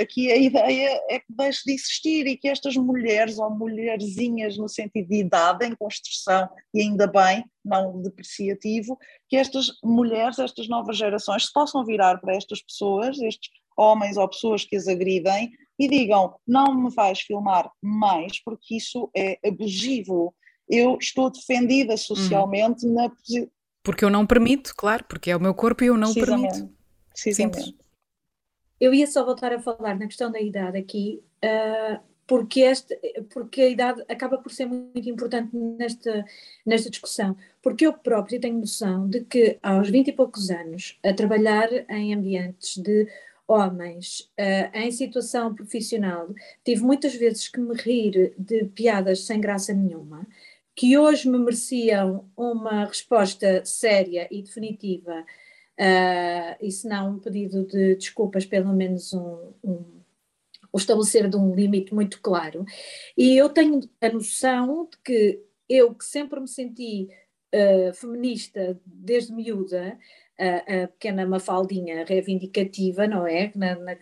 [0.00, 4.68] aqui a ideia é que deixe de existir e que estas mulheres ou mulherzinhas no
[4.68, 10.96] sentido de idade em construção e ainda bem, não depreciativo, que estas mulheres, estas novas
[10.96, 15.88] gerações se possam virar para estas pessoas, estes homens ou pessoas que as agridem e
[15.88, 20.34] digam não me vais filmar mais porque isso é abusivo.
[20.68, 22.94] Eu estou defendida socialmente hum.
[22.94, 23.10] na
[23.84, 26.68] porque eu não permito, claro, porque é o meu corpo e eu não permito.
[27.10, 27.76] Precisamente.
[28.80, 32.94] Eu ia só voltar a falar na questão da idade aqui, uh, porque, este,
[33.32, 36.24] porque a idade acaba por ser muito importante nesta,
[36.64, 37.36] nesta discussão.
[37.62, 42.14] Porque eu própria tenho noção de que aos 20 e poucos anos, a trabalhar em
[42.14, 43.08] ambientes de
[43.48, 46.28] homens uh, em situação profissional,
[46.64, 50.26] tive muitas vezes que me rir de piadas sem graça nenhuma,
[50.74, 55.24] que hoje me mereciam uma resposta séria e definitiva
[55.78, 59.84] uh, e se não um pedido de desculpas, pelo menos um, um,
[60.72, 62.64] o estabelecer de um limite muito claro.
[63.16, 67.08] E eu tenho a noção de que eu que sempre me senti
[67.54, 69.98] uh, feminista desde miúda,
[70.38, 73.52] uh, a pequena mafaldinha reivindicativa, não é?
[73.54, 73.96] Na, na,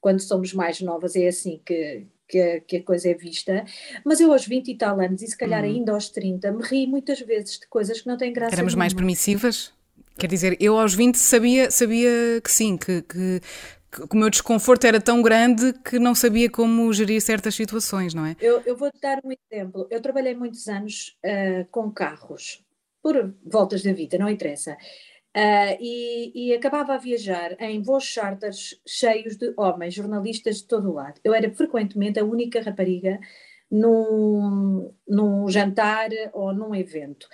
[0.00, 3.64] quando somos mais novas é assim que, que a, que a, coisa é vista,
[4.04, 5.66] mas eu aos 20 e tal anos, e se calhar hum.
[5.66, 8.54] ainda aos 30, me ri muitas vezes de coisas que não têm graça.
[8.54, 9.72] Éramos mais permissivas?
[10.18, 13.40] Quer dizer, eu aos 20 sabia, sabia que sim, que, que,
[13.92, 18.26] que, o meu desconforto era tão grande que não sabia como gerir certas situações, não
[18.26, 18.34] é?
[18.40, 19.86] Eu, eu vou-te dar um exemplo.
[19.88, 22.64] Eu trabalhei muitos anos uh, com carros,
[23.00, 24.76] por voltas da vida, não interessa.
[25.36, 30.90] Uh, e, e, acabava a viajar em voos charters cheios de homens, jornalistas de todo
[30.90, 31.20] o lado.
[31.22, 33.20] Eu era frequentemente a única rapariga
[33.70, 37.28] num, num jantar ou num evento.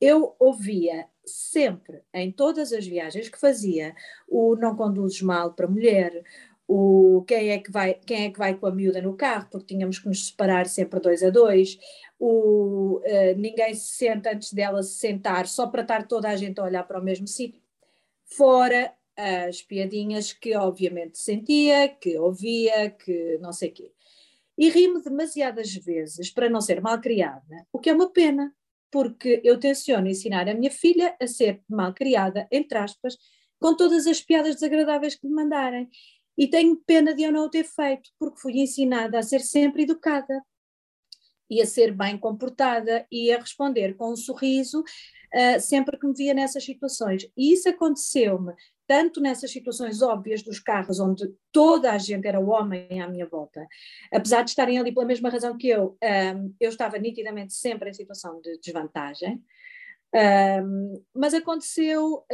[0.00, 3.94] Eu ouvia sempre, em todas as viagens que fazia,
[4.28, 6.22] o não conduzes mal para mulher,
[6.66, 9.74] o quem é que vai, quem é que vai com a miúda no carro, porque
[9.74, 11.78] tínhamos que nos separar sempre dois a dois,
[12.18, 16.60] o uh, ninguém se senta antes dela se sentar, só para estar toda a gente
[16.60, 17.60] a olhar para o mesmo sítio.
[18.24, 23.92] Fora as piadinhas que obviamente sentia, que ouvia, que não sei o quê.
[24.56, 28.54] E ri-me demasiadas vezes para não ser mal criada, o que é uma pena,
[28.90, 33.16] porque eu tenciono ensinar a minha filha a ser mal criada, entre aspas,
[33.60, 35.88] com todas as piadas desagradáveis que me mandarem.
[36.36, 39.82] E tenho pena de eu não o ter feito, porque fui ensinada a ser sempre
[39.82, 40.42] educada.
[41.50, 46.14] e a ser bem comportada e a responder com um sorriso uh, sempre que me
[46.14, 47.28] via nessas situações.
[47.36, 48.52] E isso aconteceu-me
[48.90, 53.64] tanto nessas situações óbvias dos carros, onde toda a gente era homem à minha volta,
[54.12, 57.92] apesar de estarem ali pela mesma razão que eu, um, eu estava nitidamente sempre em
[57.92, 59.40] situação de desvantagem.
[60.12, 62.24] Um, mas aconteceu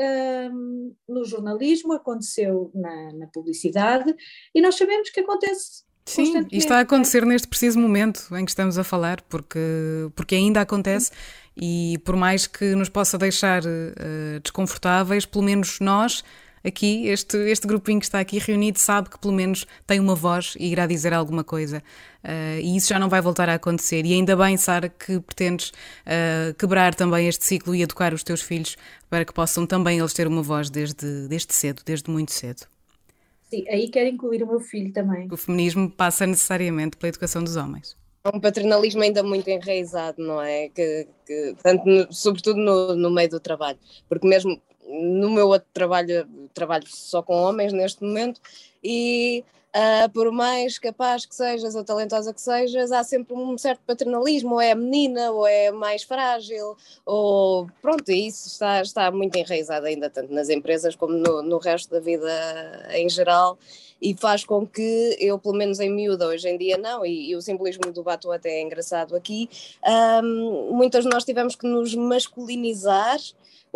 [0.50, 4.16] um, no jornalismo, aconteceu na, na, publicidade,
[4.54, 5.84] e nós sabemos que acontece.
[6.06, 9.58] Sim, e está a acontecer neste preciso momento em que estamos a falar, porque,
[10.14, 11.10] porque ainda acontece.
[11.54, 16.22] E por mais que nos possa deixar uh, desconfortáveis, pelo menos nós
[16.66, 20.55] aqui, este, este grupinho que está aqui reunido, sabe que pelo menos tem uma voz
[20.59, 21.83] e irá dizer alguma coisa.
[22.24, 24.05] Uh, e isso já não vai voltar a acontecer.
[24.05, 28.42] E ainda bem, Sara, que pretendes uh, quebrar também este ciclo e educar os teus
[28.42, 28.76] filhos
[29.09, 32.62] para que possam também eles ter uma voz desde, desde cedo, desde muito cedo.
[33.48, 35.29] Sim, aí quero incluir o meu filho também.
[35.31, 37.96] O feminismo passa necessariamente pela educação dos homens
[38.35, 40.68] um paternalismo ainda muito enraizado, não é?
[40.68, 45.68] Que, que tanto no, sobretudo no, no meio do trabalho, porque mesmo no meu outro
[45.72, 48.40] trabalho, trabalho só com homens neste momento,
[48.83, 49.44] e
[49.75, 54.55] uh, por mais capaz que sejas ou talentosa que sejas, há sempre um certo paternalismo,
[54.55, 60.09] ou é menina, ou é mais frágil, ou pronto, isso está, está muito enraizado ainda,
[60.09, 63.59] tanto nas empresas como no, no resto da vida em geral
[64.01, 67.37] e faz com que eu, pelo menos em miúda, hoje em dia não, e, e
[67.37, 69.49] o simbolismo do batom até é engraçado aqui,
[70.22, 73.18] um, muitas de nós tivemos que nos masculinizar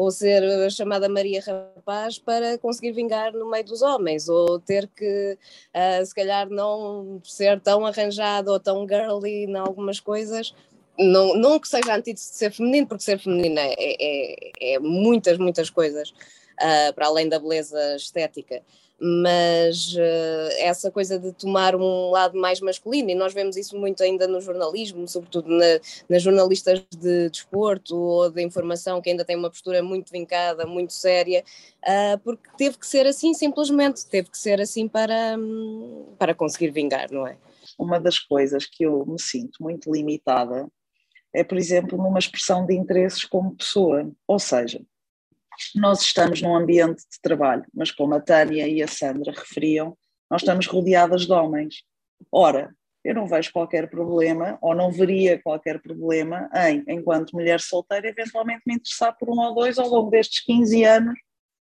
[0.00, 5.36] ou ser chamada Maria Rapaz para conseguir vingar no meio dos homens, ou ter que,
[5.74, 10.54] uh, se calhar, não ser tão arranjado ou tão girly em algumas coisas.
[10.98, 15.36] Não, não que seja antídoto de ser feminino, porque ser feminina é, é, é muitas,
[15.36, 18.62] muitas coisas, uh, para além da beleza estética
[19.00, 24.02] mas uh, essa coisa de tomar um lado mais masculino, e nós vemos isso muito
[24.02, 29.36] ainda no jornalismo, sobretudo na, nas jornalistas de desporto ou de informação, que ainda têm
[29.36, 31.42] uma postura muito vincada, muito séria,
[31.82, 36.70] uh, porque teve que ser assim simplesmente, teve que ser assim para, um, para conseguir
[36.70, 37.36] vingar, não é?
[37.78, 40.68] Uma das coisas que eu me sinto muito limitada
[41.32, 44.82] é, por exemplo, numa expressão de interesses como pessoa, ou seja,
[45.74, 49.96] nós estamos num ambiente de trabalho, mas como a Tânia e a Sandra referiam,
[50.30, 51.82] nós estamos rodeadas de homens.
[52.30, 58.08] Ora, eu não vejo qualquer problema, ou não veria qualquer problema em, enquanto mulher solteira,
[58.08, 61.18] eventualmente me interessar por um ou dois ao longo destes 15 anos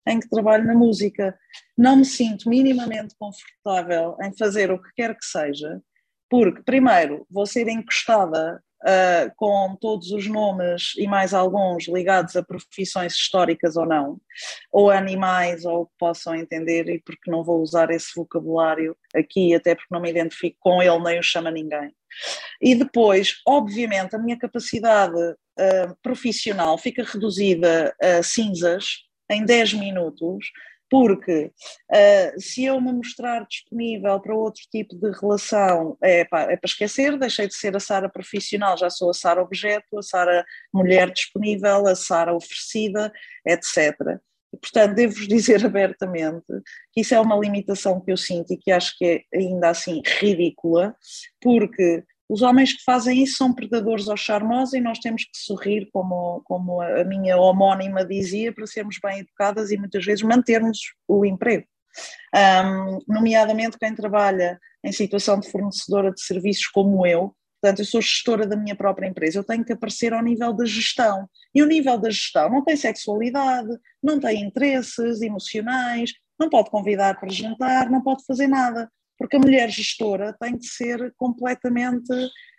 [0.06, 1.38] em que trabalho na música.
[1.76, 5.80] Não me sinto minimamente confortável em fazer o que quer que seja,
[6.28, 12.42] porque, primeiro, vou ser encostada uh, com todos os nomes e mais alguns ligados a
[12.42, 14.20] profissões históricas ou não,
[14.72, 19.74] ou animais, ou que possam entender, e porque não vou usar esse vocabulário aqui, até
[19.74, 21.92] porque não me identifico com ele nem o chama ninguém.
[22.60, 30.46] E depois, obviamente, a minha capacidade uh, profissional fica reduzida a cinzas em 10 minutos,
[30.90, 31.52] porque
[31.90, 37.18] uh, se eu me mostrar disponível para outro tipo de relação, é, é para esquecer,
[37.18, 41.86] deixei de ser a Sara profissional, já sou a Sara objeto, a Sara mulher disponível,
[41.86, 43.12] a Sara oferecida,
[43.46, 44.18] etc.
[44.52, 46.46] E, portanto, devo-vos dizer abertamente
[46.92, 50.00] que isso é uma limitação que eu sinto e que acho que é ainda assim
[50.20, 50.96] ridícula,
[51.40, 55.88] porque os homens que fazem isso são predadores ao charmosos e nós temos que sorrir,
[55.90, 61.24] como, como a minha homónima dizia, para sermos bem educadas e muitas vezes mantermos o
[61.24, 61.64] emprego.
[62.34, 68.02] Um, nomeadamente quem trabalha em situação de fornecedora de serviços como eu, portanto, eu sou
[68.02, 71.28] gestora da minha própria empresa, eu tenho que aparecer ao nível da gestão.
[71.54, 73.70] E o nível da gestão não tem sexualidade,
[74.02, 79.40] não tem interesses emocionais, não pode convidar para jantar, não pode fazer nada porque a
[79.40, 82.12] mulher gestora tem de ser completamente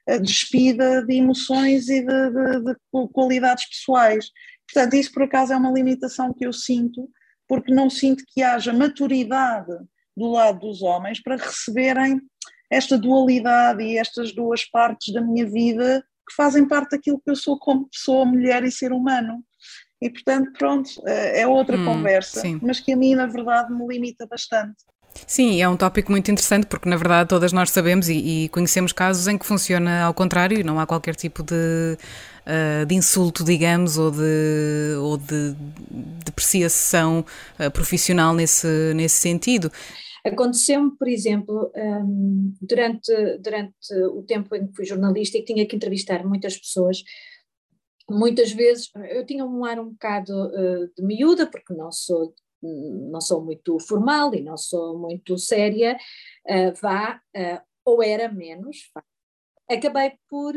[0.07, 2.75] eh, despida de emoções e de, de, de,
[3.13, 4.29] qualidades pessoais.
[4.71, 7.09] Portanto, isso por acaso é uma limitação que eu sinto,
[7.47, 9.71] porque não sinto que haja maturidade
[10.15, 12.19] do lado dos homens para receberem
[12.69, 17.35] esta dualidade e estas duas partes da minha vida que fazem parte daquilo que eu
[17.35, 19.43] sou como pessoa, mulher e ser humano.
[20.01, 22.59] E portanto, pronto, eh, é outra hum, conversa, sim.
[22.61, 24.77] mas que a mim, na verdade, me limita bastante.
[25.27, 28.91] Sim, é um tópico muito interessante porque, na verdade, todas nós sabemos e, e conhecemos
[28.91, 31.97] casos em que funciona ao contrário e não há qualquer tipo de,
[32.45, 35.55] uh, de insulto, digamos, ou de, ou de
[36.25, 37.25] depreciação
[37.59, 39.71] uh, profissional nesse, nesse sentido.
[40.25, 45.65] Aconteceu-me, por exemplo, um, durante, durante o tempo em que fui jornalista e que tinha
[45.65, 47.03] que entrevistar muitas pessoas,
[48.09, 53.21] muitas vezes eu tinha um ar um bocado uh, de miúda, porque não sou não
[53.21, 55.97] sou muito formal e não sou muito séria,
[56.47, 59.03] uh, vá, uh, ou era menos, vá.
[59.69, 60.53] acabei por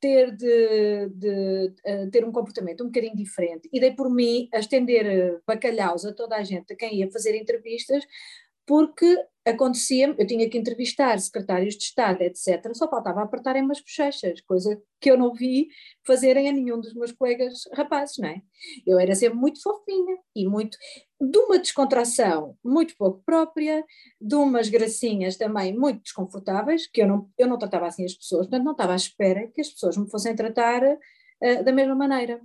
[0.00, 4.58] ter de, de uh, ter um comportamento um bocadinho diferente e dei por mim a
[4.58, 8.04] estender bacalhaus a toda a gente a quem ia fazer entrevistas
[8.66, 12.72] porque acontecia eu tinha que entrevistar secretários de Estado, etc.
[12.74, 15.68] Só faltava apertarem umas bochechas, coisa que eu não vi
[16.06, 18.40] fazerem a nenhum dos meus colegas rapazes, não é?
[18.86, 20.78] Eu era sempre muito fofinha e muito.
[21.20, 23.84] de uma descontração muito pouco própria,
[24.20, 28.46] de umas gracinhas também muito desconfortáveis, que eu não, eu não tratava assim as pessoas,
[28.46, 32.40] portanto não estava à espera que as pessoas me fossem tratar uh, da mesma maneira.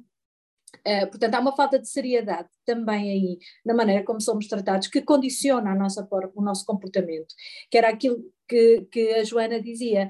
[0.86, 5.02] Uh, portanto, há uma falta de seriedade também aí na maneira como somos tratados que
[5.02, 7.34] condiciona a nossa, o nosso comportamento,
[7.70, 10.10] que era aquilo que, que a Joana dizia,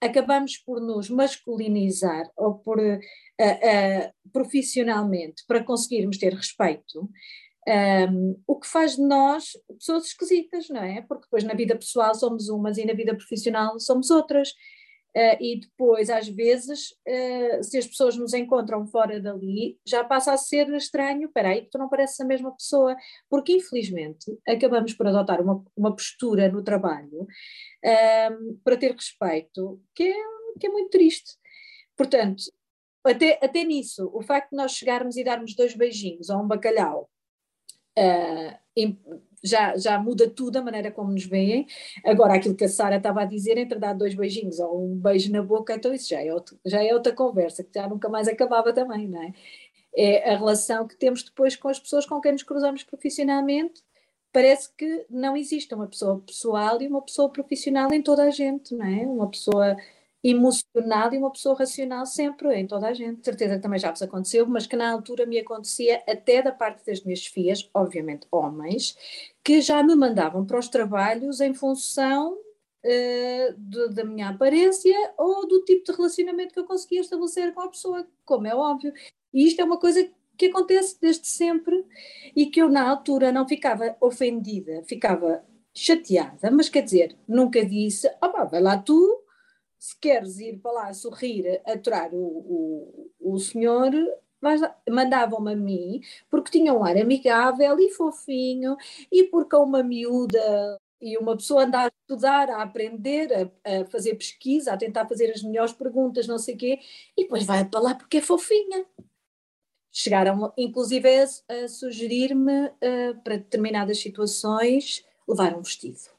[0.00, 7.08] acabamos por nos masculinizar ou por uh, uh, profissionalmente para conseguirmos ter respeito,
[7.66, 11.02] um, o que faz de nós pessoas esquisitas, não é?
[11.02, 14.52] Porque depois na vida pessoal somos umas e na vida profissional somos outras.
[15.16, 20.32] Uh, e depois, às vezes, uh, se as pessoas nos encontram fora dali, já passa
[20.32, 22.96] a ser estranho, espera aí, tu não pareces a mesma pessoa,
[23.30, 30.02] porque infelizmente acabamos por adotar uma, uma postura no trabalho uh, para ter respeito, que
[30.02, 30.14] é,
[30.58, 31.36] que é muito triste.
[31.96, 32.42] Portanto,
[33.04, 37.08] até, até nisso, o facto de nós chegarmos e darmos dois beijinhos a um bacalhau
[37.96, 38.58] uh,
[39.44, 41.66] já, já muda tudo a maneira como nos veem.
[42.04, 45.30] Agora, aquilo que a Sara estava a dizer, entre dar dois beijinhos ou um beijo
[45.30, 48.26] na boca, então isso já é, outro, já é outra conversa, que já nunca mais
[48.26, 49.32] acabava também, não é?
[49.96, 53.82] É a relação que temos depois com as pessoas com quem nos cruzamos profissionalmente.
[54.32, 58.74] Parece que não existe uma pessoa pessoal e uma pessoa profissional em toda a gente,
[58.74, 59.06] não é?
[59.06, 59.76] Uma pessoa
[60.24, 63.22] emocional e uma pessoa racional sempre em toda a gente.
[63.22, 66.86] Certeza que também já vos aconteceu, mas que na altura me acontecia até da parte
[66.86, 68.96] das minhas filhas, obviamente homens,
[69.44, 75.62] que já me mandavam para os trabalhos em função uh, da minha aparência ou do
[75.64, 78.94] tipo de relacionamento que eu conseguia estabelecer com a pessoa, como é óbvio.
[79.32, 80.08] E isto é uma coisa
[80.38, 81.84] que acontece desde sempre
[82.34, 85.44] e que eu na altura não ficava ofendida, ficava
[85.74, 89.23] chateada, mas quer dizer, nunca disse, oh, vai lá tu
[89.84, 93.92] se queres ir para lá sorrir, aturar o, o, o senhor,
[94.88, 98.78] mandavam-me a mim, porque tinha um ar amigável e fofinho,
[99.12, 104.14] e porque uma miúda e uma pessoa anda a estudar, a aprender, a, a, fazer
[104.14, 106.80] pesquisa, a tentar fazer as melhores perguntas, não sei o quê,
[107.14, 108.86] e depois vai para lá porque é fofinha.
[109.92, 116.13] Chegaram, inclusive, a, a sugerir-me uh, para determinadas situações levar um vestido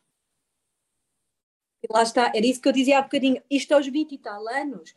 [1.89, 4.93] lá está, era isso que eu dizia há bocadinho, isto aos 20 e tal anos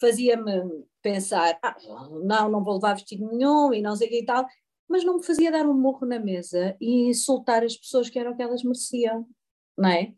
[0.00, 1.76] fazia-me pensar, ah,
[2.24, 4.46] não, não vou levar vestido nenhum e não sei o que e tal,
[4.88, 8.32] mas não me fazia dar um morro na mesa e insultar as pessoas que eram
[8.32, 9.26] o que elas mereciam,
[9.78, 10.12] não é?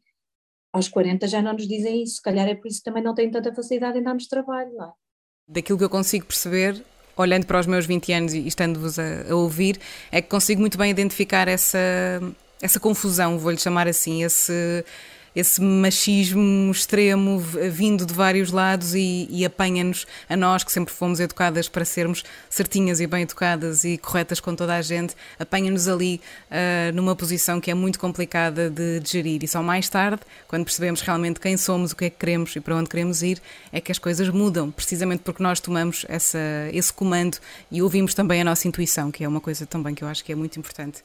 [0.73, 3.15] Aos 40 já não nos dizem isso, se calhar é por isso que também não
[3.15, 4.93] têm tanta facilidade em darmos trabalho, não é?
[5.49, 6.83] Daquilo que eu consigo perceber,
[7.17, 9.79] olhando para os meus 20 anos e estando-vos a, a ouvir,
[10.11, 11.79] é que consigo muito bem identificar essa,
[12.63, 14.85] essa confusão, vou-lhe chamar assim, esse
[15.35, 17.39] esse machismo extremo
[17.71, 22.23] vindo de vários lados e, e apanha-nos a nós que sempre fomos educadas para sermos
[22.51, 26.21] certinhas e bem educadas e corretas com toda a gente, apanha-nos ali
[26.51, 29.43] uh, numa posição que é muito complicada de, de gerir.
[29.43, 32.61] E só mais tarde, quando percebemos realmente quem somos, o que é que queremos e
[32.61, 33.41] para onde queremos ir,
[33.73, 36.39] é que as coisas mudam, precisamente porque nós tomamos essa,
[36.73, 37.39] esse comando
[37.71, 40.33] e ouvimos também a nossa intuição, que é uma coisa também que eu acho que
[40.33, 41.03] é muito importante.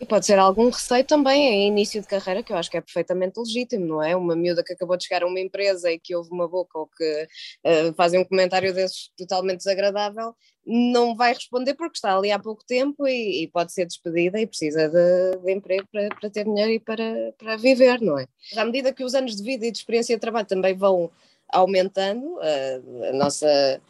[0.00, 2.80] E pode ser algum receio também em início de carreira, que eu acho que é
[2.80, 4.16] perfeitamente legítimo, não é?
[4.16, 6.86] Uma miúda que acabou de chegar a uma empresa e que ouve uma boca ou
[6.86, 7.28] que
[7.66, 10.34] uh, fazem um comentário desses totalmente desagradável,
[10.64, 14.46] não vai responder porque está ali há pouco tempo e, e pode ser despedida e
[14.46, 18.26] precisa de, de emprego para, para, ter dinheiro e para, para viver, não é?
[18.56, 21.10] À medida que os anos de vida e de experiência de trabalho também vão
[21.52, 23.82] aumentando, uh, a nossa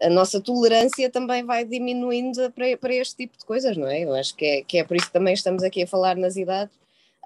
[0.00, 4.04] a nossa tolerância também vai diminuindo para, para este tipo de coisas, não é?
[4.04, 6.36] Eu acho que é, que é por isso que também estamos aqui a falar nas
[6.36, 6.74] idades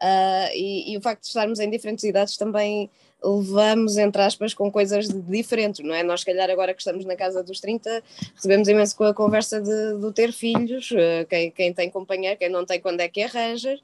[0.00, 2.90] uh, e, e, o facto de estarmos em diferentes idades também
[3.22, 6.02] levamos, entre aspas, com coisas diferentes, não é?
[6.02, 8.02] Nós, se calhar, agora que estamos na casa dos 30,
[8.34, 12.48] recebemos imenso com a conversa de, de ter filhos, uh, quem, quem tem companheiro, quem
[12.48, 13.78] não tem, quando é que arranja,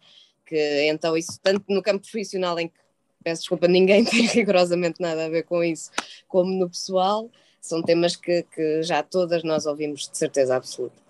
[0.46, 2.74] que então isso, tanto no campo profissional em que,
[3.22, 5.90] peço desculpa, ninguém tem rigorosamente nada a ver com isso,
[6.28, 7.28] como no pessoal,
[7.66, 11.06] são temas que, que já todas nós ouvimos de certeza absoluta.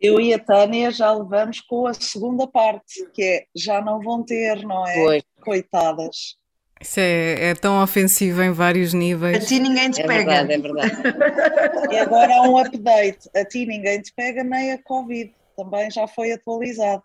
[0.00, 4.22] Eu e a Tânia já levamos com a segunda parte, que é já não vão
[4.22, 4.94] ter, não é?
[4.94, 5.22] Pois.
[5.40, 6.36] Coitadas.
[6.80, 9.44] Isso é, é, tão ofensivo em vários níveis.
[9.44, 10.44] A ti ninguém te é pega.
[10.44, 11.92] Verdade, é verdade.
[11.92, 13.28] e agora há um update.
[13.34, 15.34] A ti ninguém te pega, nem a Covid.
[15.56, 17.02] Também já foi atualizado.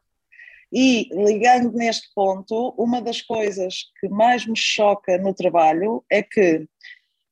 [0.72, 6.68] E ligando neste ponto, uma das coisas que mais me choca no trabalho é que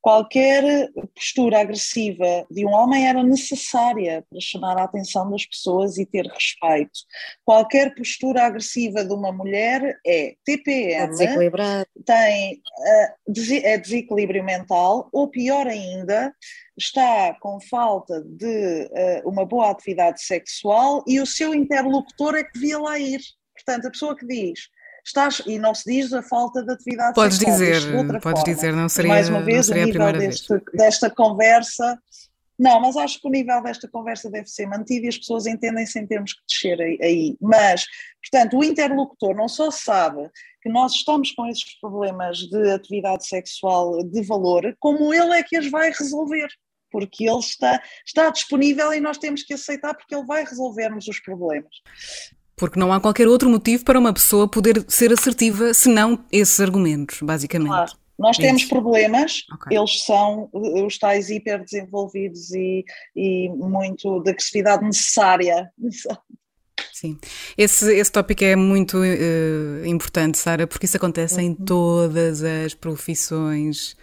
[0.02, 6.04] Qualquer postura agressiva de um homem era necessária para chamar a atenção das pessoas e
[6.04, 6.90] ter respeito.
[7.44, 15.28] Qualquer postura agressiva de uma mulher é TPM, é tem uh, é desequilíbrio mental, ou
[15.28, 16.34] pior ainda,
[16.76, 18.90] está com falta de
[19.24, 23.20] uh, uma boa atividade sexual e o seu interlocutor é que devia lá ir.
[23.54, 24.68] Portanto, a pessoa que diz
[25.04, 27.58] estás, e não se diz a falta de atividade podes sexual.
[27.58, 28.44] Dizer, podes forma.
[28.44, 31.98] dizer, não seria, mais uma vez, o nível deste, desta conversa.
[32.58, 35.84] Não, mas acho que o nível desta conversa deve ser mantido e as pessoas entendem
[35.84, 37.36] sem termos que descer aí.
[37.40, 37.86] Mas,
[38.22, 40.30] portanto, o interlocutor não só sabe
[40.62, 45.56] que nós estamos com esses problemas de atividade sexual de valor, como ele é que
[45.56, 46.48] as vai resolver
[46.92, 51.18] porque ele está, está disponível e nós temos que aceitar porque ele vai resolver-nos os
[51.18, 51.74] problemas.
[52.62, 57.18] Porque não há qualquer outro motivo para uma pessoa poder ser assertiva senão esses argumentos,
[57.20, 57.70] basicamente.
[57.70, 57.92] Claro.
[58.16, 59.76] Nós é temos problemas, okay.
[59.76, 62.84] eles são os tais hiperdesenvolvidos e,
[63.16, 65.72] e muito da agressividade necessária.
[66.92, 67.18] Sim,
[67.58, 71.40] esse, esse tópico é muito uh, importante, Sara, porque isso acontece uhum.
[71.40, 73.96] em todas as profissões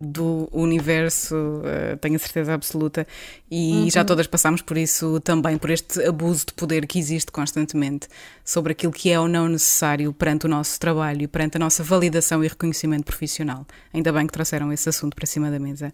[0.00, 3.06] do universo, uh, tenho a certeza absoluta,
[3.50, 3.90] e uhum.
[3.90, 8.08] já todas passamos por isso também, por este abuso de poder que existe constantemente
[8.42, 11.82] sobre aquilo que é ou não necessário perante o nosso trabalho e perante a nossa
[11.82, 13.66] validação e reconhecimento profissional.
[13.92, 15.92] Ainda bem que trouxeram esse assunto para cima da mesa.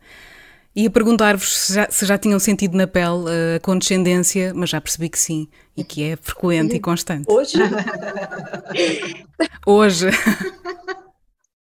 [0.76, 4.80] Ia perguntar-vos se já, se já tinham sentido na pele uh, a condescendência, mas já
[4.80, 7.24] percebi que sim, e que é frequente e constante.
[7.28, 7.58] Hoje?
[9.66, 10.06] Hoje.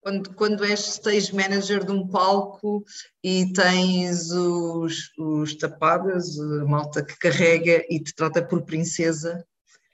[0.06, 2.84] quando, quando és stage manager de um palco
[3.24, 9.44] e tens os, os tapadas, a malta que carrega e te trata por princesa?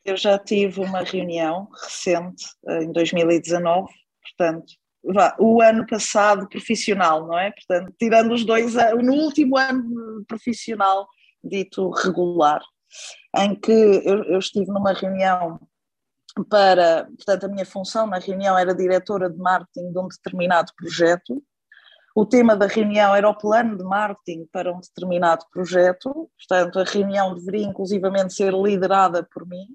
[0.05, 3.91] Eu já tive uma reunião recente, em 2019,
[4.23, 4.75] portanto,
[5.39, 7.51] o ano passado profissional, não é?
[7.51, 11.09] Portanto, tirando os dois, no último ano profissional
[11.43, 12.61] dito regular,
[13.39, 15.59] em que eu, eu estive numa reunião
[16.49, 21.43] para, portanto, a minha função na reunião era diretora de marketing de um determinado projeto.
[22.15, 26.85] O tema da reunião era o plano de marketing para um determinado projeto, portanto, a
[26.85, 29.67] reunião deveria inclusivamente ser liderada por mim.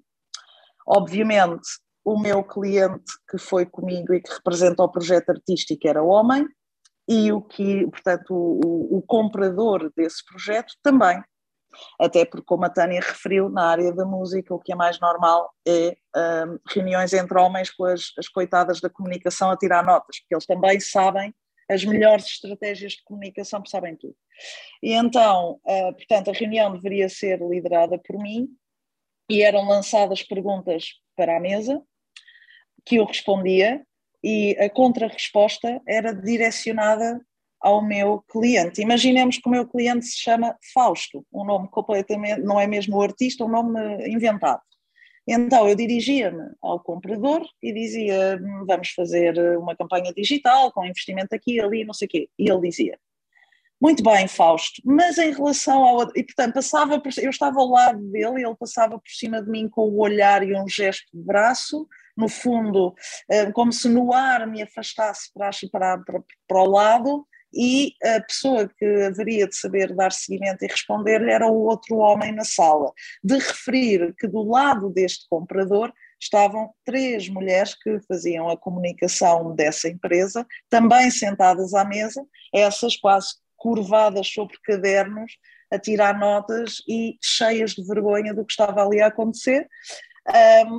[0.85, 1.67] Obviamente,
[2.05, 6.47] o meu cliente que foi comigo e que representa o projeto artístico era homem,
[7.07, 11.21] e o que, portanto, o, o comprador desse projeto também
[11.99, 15.51] até porque, como a Tânia referiu, na área da música o que é mais normal
[15.67, 20.36] é um, reuniões entre homens com as, as coitadas da comunicação a tirar notas, porque
[20.36, 21.34] eles também sabem
[21.69, 24.15] as melhores estratégias de comunicação, porque sabem tudo.
[24.82, 28.47] E então, uh, portanto, a reunião deveria ser liderada por mim
[29.30, 31.82] e eram lançadas perguntas para a mesa
[32.86, 33.86] que eu respondia
[34.23, 37.19] e a contra-resposta era direcionada
[37.59, 38.81] ao meu cliente.
[38.81, 43.01] Imaginemos que o meu cliente se chama Fausto, um nome completamente, não é mesmo o
[43.01, 44.61] artista, um nome inventado.
[45.27, 51.59] Então eu dirigia-me ao comprador e dizia: vamos fazer uma campanha digital com investimento aqui,
[51.59, 52.29] ali, não sei o quê.
[52.39, 52.97] E ele dizia:
[53.79, 56.03] muito bem, Fausto, mas em relação ao.
[56.15, 59.49] E portanto, passava por, eu estava ao lado dele e ele passava por cima de
[59.51, 62.95] mim com o olhar e um gesto de braço, no fundo,
[63.29, 68.21] eh, como se no ar me afastasse para, para, para, para o lado e a
[68.21, 72.91] pessoa que haveria de saber dar seguimento e responder-lhe era o outro homem na sala.
[73.23, 79.87] De referir que do lado deste comprador estavam três mulheres que faziam a comunicação dessa
[79.87, 85.31] empresa, também sentadas à mesa, essas quase curvadas sobre cadernos,
[85.71, 89.67] a tirar notas e cheias de vergonha do que estava ali a acontecer.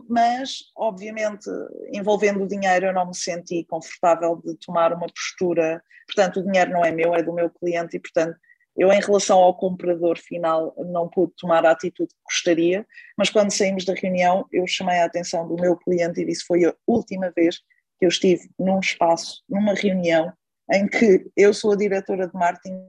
[0.09, 1.49] Mas, obviamente,
[1.93, 5.83] envolvendo o dinheiro, eu não me senti confortável de tomar uma postura.
[6.07, 8.37] Portanto, o dinheiro não é meu, é do meu cliente, e, portanto,
[8.77, 12.87] eu, em relação ao comprador final, não pude tomar a atitude que gostaria,
[13.17, 16.65] mas quando saímos da reunião, eu chamei a atenção do meu cliente e disse: foi
[16.65, 17.59] a última vez
[17.99, 20.33] que eu estive num espaço, numa reunião,
[20.73, 22.81] em que eu sou a diretora de marketing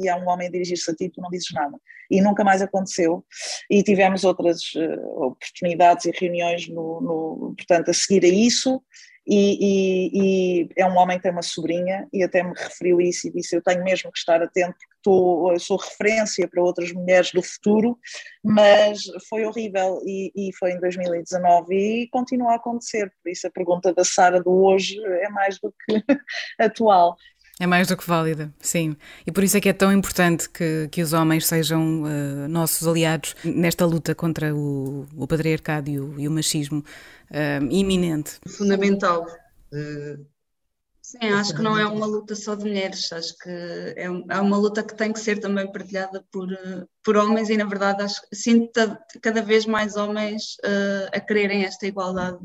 [0.00, 1.78] e há um homem a dirigir-se a ti, tu não dizes nada.
[2.10, 3.24] E nunca mais aconteceu.
[3.70, 8.82] E tivemos outras uh, oportunidades e reuniões, no, no, portanto, a seguir a isso.
[9.30, 13.28] E, e, e, é um homem que tem uma sobrinha e até me referiu isso
[13.28, 16.90] e disse eu tenho mesmo que estar atento porque estou, eu sou referência para outras
[16.92, 17.98] mulheres do futuro,
[18.42, 23.50] mas foi horrível e, e foi em 2019 e continua a acontecer, por isso a
[23.50, 26.02] pergunta da Sara do hoje é mais do que
[26.58, 27.14] atual.
[27.60, 28.96] É mais do que válida, sim.
[29.26, 32.86] E por isso é que é tão importante que, que os homens sejam uh, nossos
[32.86, 36.84] aliados nesta luta contra o, o patriarcado e o, e o machismo
[37.30, 38.38] uh, iminente.
[38.46, 39.26] Fundamental.
[39.72, 40.24] Uh,
[41.02, 44.58] Sim, acho que não é uma luta só de mulheres, acho que é, é uma
[44.58, 46.46] luta que tem que ser também partilhada por,
[47.02, 48.70] por homens e, na verdade, acho, sinto
[49.22, 50.58] cada vez mais homens
[51.10, 52.38] a quererem esta igualdade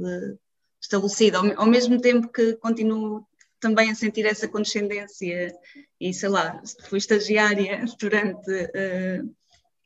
[0.82, 3.28] estabelecida, ao, ao, mesmo tempo que continuo
[3.64, 5.58] também a sentir essa condescendência
[6.00, 9.36] e, sei lá, fui estagiária durante uh,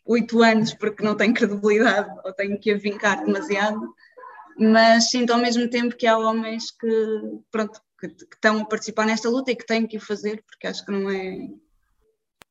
[0.05, 3.80] oito anos porque não tenho credibilidade ou tenho que a vincar demasiado,
[4.57, 7.21] mas sinto ao mesmo tempo que há homens que,
[7.51, 10.65] pronto, que, que, estão a participar nesta luta e que têm que o fazer, porque
[10.65, 11.49] acho que não é,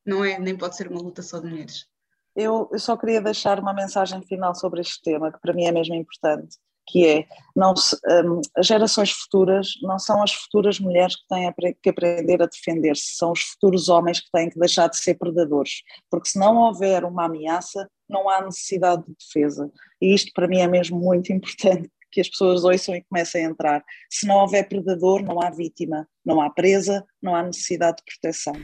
[0.05, 1.85] não é, nem pode ser uma luta só de mulheres.
[2.33, 5.71] Eu, eu só queria deixar uma mensagem final sobre este tema, que para mim é
[5.73, 6.57] mesmo importante,
[6.87, 7.25] que é,
[7.55, 12.41] não se, um, as gerações futuras não são as futuras mulheres que têm que aprender
[12.41, 16.39] a defender-se, são os futuros homens que têm que deixar de ser predadores, porque se
[16.39, 19.69] não houver uma ameaça, não há necessidade de defesa,
[20.01, 23.49] e isto para mim é mesmo muito importante, que as pessoas ouçam e comecem a
[23.49, 23.83] entrar.
[24.09, 28.55] Se não houver predador, não há vítima, não há presa, não há necessidade de proteção.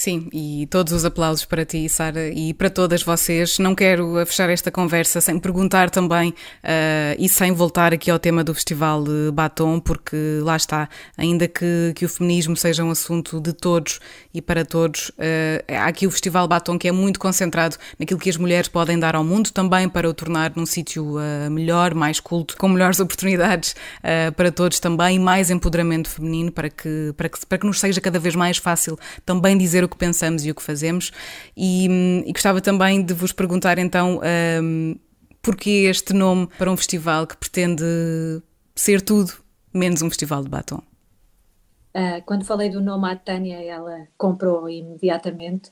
[0.00, 3.58] Sim, e todos os aplausos para ti, Sara, e para todas vocês.
[3.58, 8.42] Não quero fechar esta conversa sem perguntar também uh, e sem voltar aqui ao tema
[8.42, 10.88] do Festival Batom, porque lá está,
[11.18, 14.00] ainda que, que o feminismo seja um assunto de todos
[14.32, 18.30] e para todos, uh, há aqui o Festival Batom que é muito concentrado naquilo que
[18.30, 22.18] as mulheres podem dar ao mundo, também para o tornar num sítio uh, melhor, mais
[22.20, 23.76] culto, com melhores oportunidades
[24.34, 28.18] para todos também, mais empoderamento feminino para que, para, que, para que nos seja cada
[28.18, 31.10] vez mais fácil também dizer o que pensamos e o que fazemos.
[31.56, 31.86] E,
[32.26, 34.20] e gostava também de vos perguntar então
[34.62, 34.94] um,
[35.42, 37.84] porquê este nome para um festival que pretende
[38.74, 39.32] ser tudo
[39.72, 40.82] menos um festival de batom.
[41.94, 45.70] Uh, quando falei do nome à Tânia, ela comprou imediatamente,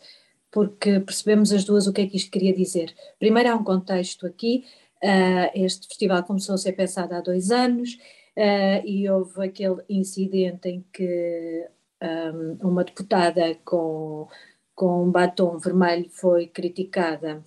[0.51, 2.95] porque percebemos as duas o que é que isto queria dizer.
[3.19, 4.65] Primeiro, há um contexto aqui.
[5.03, 7.95] Uh, este festival começou a ser pensado há dois anos
[8.37, 11.69] uh, e houve aquele incidente em que
[12.03, 14.29] um, uma deputada com,
[14.75, 17.43] com um batom vermelho foi criticada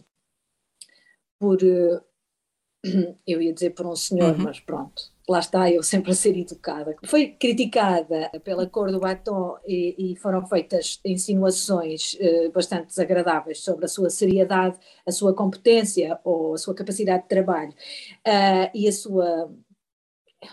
[1.40, 2.02] por, eh,
[3.28, 4.44] eu ia dizer por um senhor, uhum.
[4.44, 6.96] mas pronto, lá está eu sempre a ser educada.
[7.06, 13.86] Foi criticada pela cor do batom e, e foram feitas insinuações uh, bastante desagradáveis sobre
[13.86, 18.92] a sua seriedade, a sua competência ou a sua capacidade de trabalho uh, e a
[18.92, 19.52] sua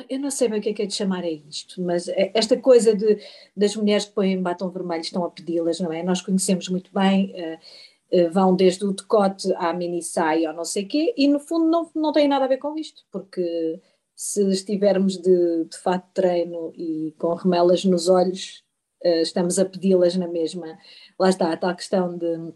[0.09, 2.31] eu não sei bem o que é que é de chamar a isto, mas é
[2.35, 3.19] esta coisa de,
[3.57, 6.03] das mulheres que põem batom vermelho estão a pedi-las, não é?
[6.03, 10.65] Nós conhecemos muito bem, uh, uh, vão desde o decote à mini saia ou não
[10.65, 13.81] sei o quê, e no fundo não, não tem nada a ver com isto, porque
[14.15, 18.65] se estivermos de, de fato treino e com remelas nos olhos,
[19.05, 20.79] uh, estamos a pedi-las na mesma.
[21.19, 22.53] Lá está a tal questão de,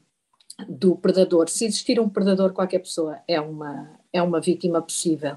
[0.68, 1.48] do predador.
[1.48, 5.36] Se existir um predador, qualquer pessoa é uma, é uma vítima possível.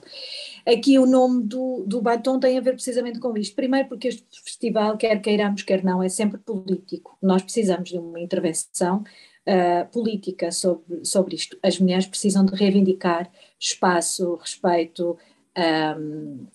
[0.66, 3.56] Aqui o nome do, do batom tem a ver precisamente com isto.
[3.56, 7.18] Primeiro, porque este festival, quer queiramos, quer não, é sempre político.
[7.22, 9.04] Nós precisamos de uma intervenção
[9.48, 11.58] uh, política sobre, sobre isto.
[11.64, 15.18] As mulheres precisam de reivindicar espaço, respeito
[15.98, 16.48] um,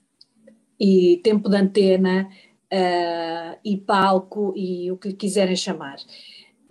[0.79, 2.29] e tempo de antena
[2.73, 5.99] uh, e palco e o que quiserem chamar.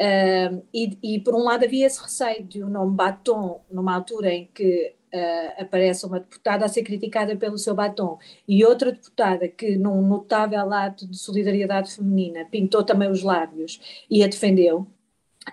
[0.02, 3.94] Uh, e, e, por um lado havia esse receio de o um nome batom, numa
[3.94, 8.92] altura em que uh, aparece uma deputada a ser criticada pelo seu batom e outra
[8.92, 14.88] deputada que, num notável ato de solidariedade feminina, pintou também os lábios e a defendeu,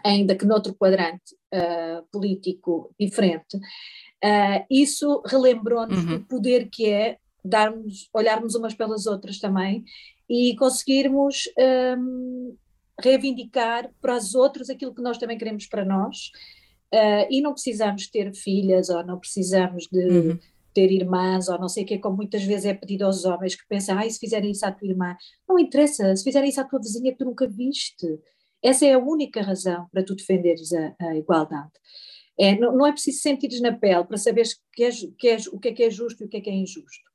[0.04, 6.18] ainda que noutro quadrante uh, político diferente, uh, isso relembrou-nos uhum.
[6.18, 9.84] do poder que é darmos, olharmos umas pelas outras também
[10.28, 11.48] e conseguirmos
[11.98, 12.56] um,
[13.00, 16.30] reivindicar para os outros aquilo que nós também queremos para nós
[16.92, 20.38] Uh, e não precisamos ter filhas ou não precisamos de uhum.
[20.72, 23.66] ter irmãs ou não sei o que, como muitas vezes é pedido aos homens que
[23.68, 25.16] pensam, ah, se fizerem isso à tua irmã,
[25.48, 28.06] não interessa, se fizerem isso à tua vizinha que tu nunca viste.
[28.62, 31.72] Essa é a única razão para tu defenderes a, a igualdade.
[32.38, 35.68] É, não, não, é preciso sentires na pele para saberes que és, que o que
[35.68, 37.10] é que é justo e o que é que é injusto.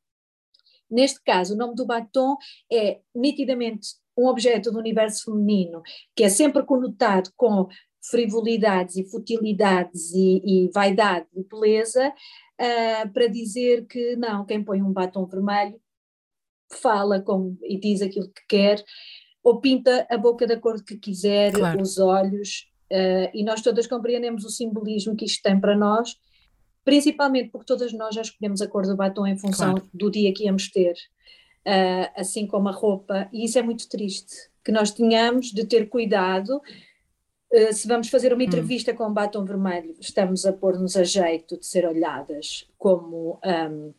[0.89, 2.35] Neste caso, o nome do batom
[2.71, 5.81] é nitidamente um objeto do universo feminino
[6.15, 7.67] que é sempre conotado com
[8.01, 14.81] frivolidades e futilidades e, e vaidade e beleza uh, para dizer que não, quem põe
[14.81, 15.79] um batom vermelho
[16.71, 18.83] fala com, e diz aquilo que quer,
[19.43, 21.81] ou pinta a boca da cor que quiser, claro.
[21.81, 26.15] os olhos, uh, e nós todas compreendemos o simbolismo que isto tem para nós,
[26.83, 29.89] principalmente porque todas nós já escolhemos a cor do batom em função claro.
[29.93, 34.33] do dia que íamos ter, uh, assim como a roupa, e isso é muito triste,
[34.63, 36.61] que nós tenhamos de ter cuidado
[37.71, 38.45] se vamos fazer uma hum.
[38.45, 38.95] entrevista hum.
[38.95, 43.93] com batom vermelho, estamos a pôr-nos a jeito de ser olhadas como um,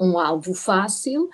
[0.00, 1.28] um alvo fácil.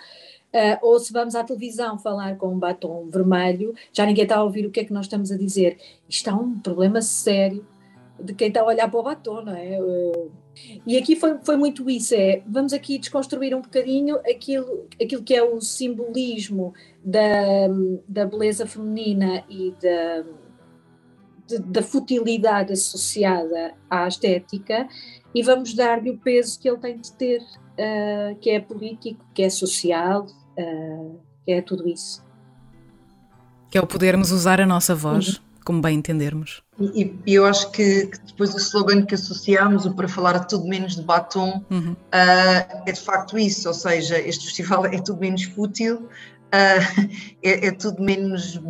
[0.54, 4.44] Uh, ou se vamos à televisão falar com um batom vermelho, já ninguém está a
[4.44, 5.78] ouvir o que é que nós estamos a dizer.
[6.08, 7.66] Isto é um problema sério
[8.20, 9.80] de quem está a olhar para o batom, não é?
[9.82, 10.30] Uh,
[10.86, 15.34] e aqui foi, foi muito isso, é, vamos aqui desconstruir um bocadinho aquilo, aquilo que
[15.34, 16.72] é o simbolismo
[17.04, 17.66] da,
[18.06, 20.24] da beleza feminina e da,
[21.46, 24.88] de, da futilidade associada à estética
[25.34, 29.42] e vamos dar-lhe o peso que ele tem de ter, uh, que é político, que
[29.42, 30.26] é social,
[30.58, 32.24] uh, que é tudo isso.
[33.70, 35.42] Que é o podermos usar a nossa voz, uhum.
[35.64, 36.62] como bem entendermos.
[36.78, 40.66] E, e eu acho que, que, depois o slogan que associamos, o para falar tudo
[40.66, 41.92] menos de batom, uhum.
[41.92, 46.08] uh, é de facto isso, ou seja, este festival é tudo menos fútil,
[47.42, 48.60] é, é tudo menos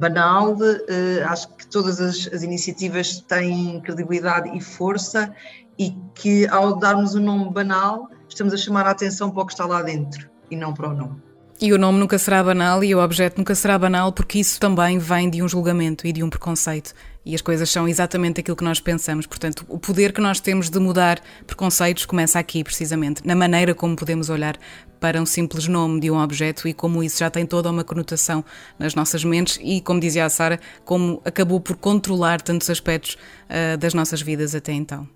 [0.00, 0.54] banal.
[0.54, 5.32] Uh, acho que todas as, as, iniciativas têm credibilidade e força
[5.78, 9.52] e que ao darmos o nome banal estamos a chamar a atenção para o que
[9.52, 11.29] está lá dentro e não para o nome.
[11.62, 14.98] E o nome nunca será banal e o objeto nunca será banal porque isso também
[14.98, 16.94] vem de um julgamento e de um preconceito.
[17.22, 19.26] E as coisas são exatamente aquilo que nós pensamos.
[19.26, 23.94] Portanto, o poder que nós temos de mudar preconceitos começa aqui, precisamente, na maneira como
[23.94, 24.56] podemos olhar
[24.98, 28.42] para um simples nome de um objeto e como isso já tem toda uma conotação
[28.78, 33.18] nas nossas mentes e, como dizia a Sara, como acabou por controlar tantos aspectos
[33.50, 35.06] uh, das nossas vidas até então.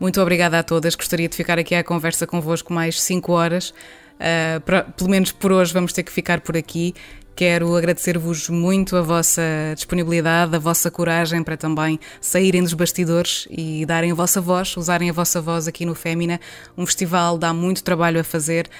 [0.00, 0.96] Muito obrigada a todas.
[0.96, 3.72] Gostaria de ficar aqui à conversa convosco mais 5 horas.
[4.14, 6.94] Uh, pra, pelo menos por hoje vamos ter que ficar por aqui.
[7.36, 9.42] Quero agradecer-vos muito a vossa
[9.74, 15.10] disponibilidade, a vossa coragem para também saírem dos bastidores e darem a vossa voz, usarem
[15.10, 16.40] a vossa voz aqui no Fémina.
[16.78, 18.70] Um festival dá muito trabalho a fazer,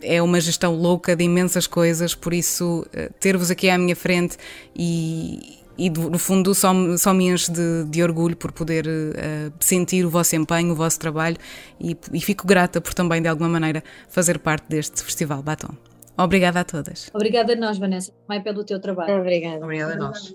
[0.00, 4.36] é uma gestão louca de imensas coisas, por isso eh, ter-vos aqui à minha frente
[4.74, 10.04] e, e no fundo só, só me enche de, de orgulho por poder uh, sentir
[10.04, 11.38] o vosso empenho, o vosso trabalho
[11.80, 15.74] e, e fico grata por também de alguma maneira fazer parte deste Festival Batom.
[16.18, 17.10] Obrigada a todas.
[17.14, 19.20] Obrigada a nós, Vanessa, também pelo teu trabalho.
[19.20, 19.64] Obrigada.
[19.64, 20.34] Obrigada a nós.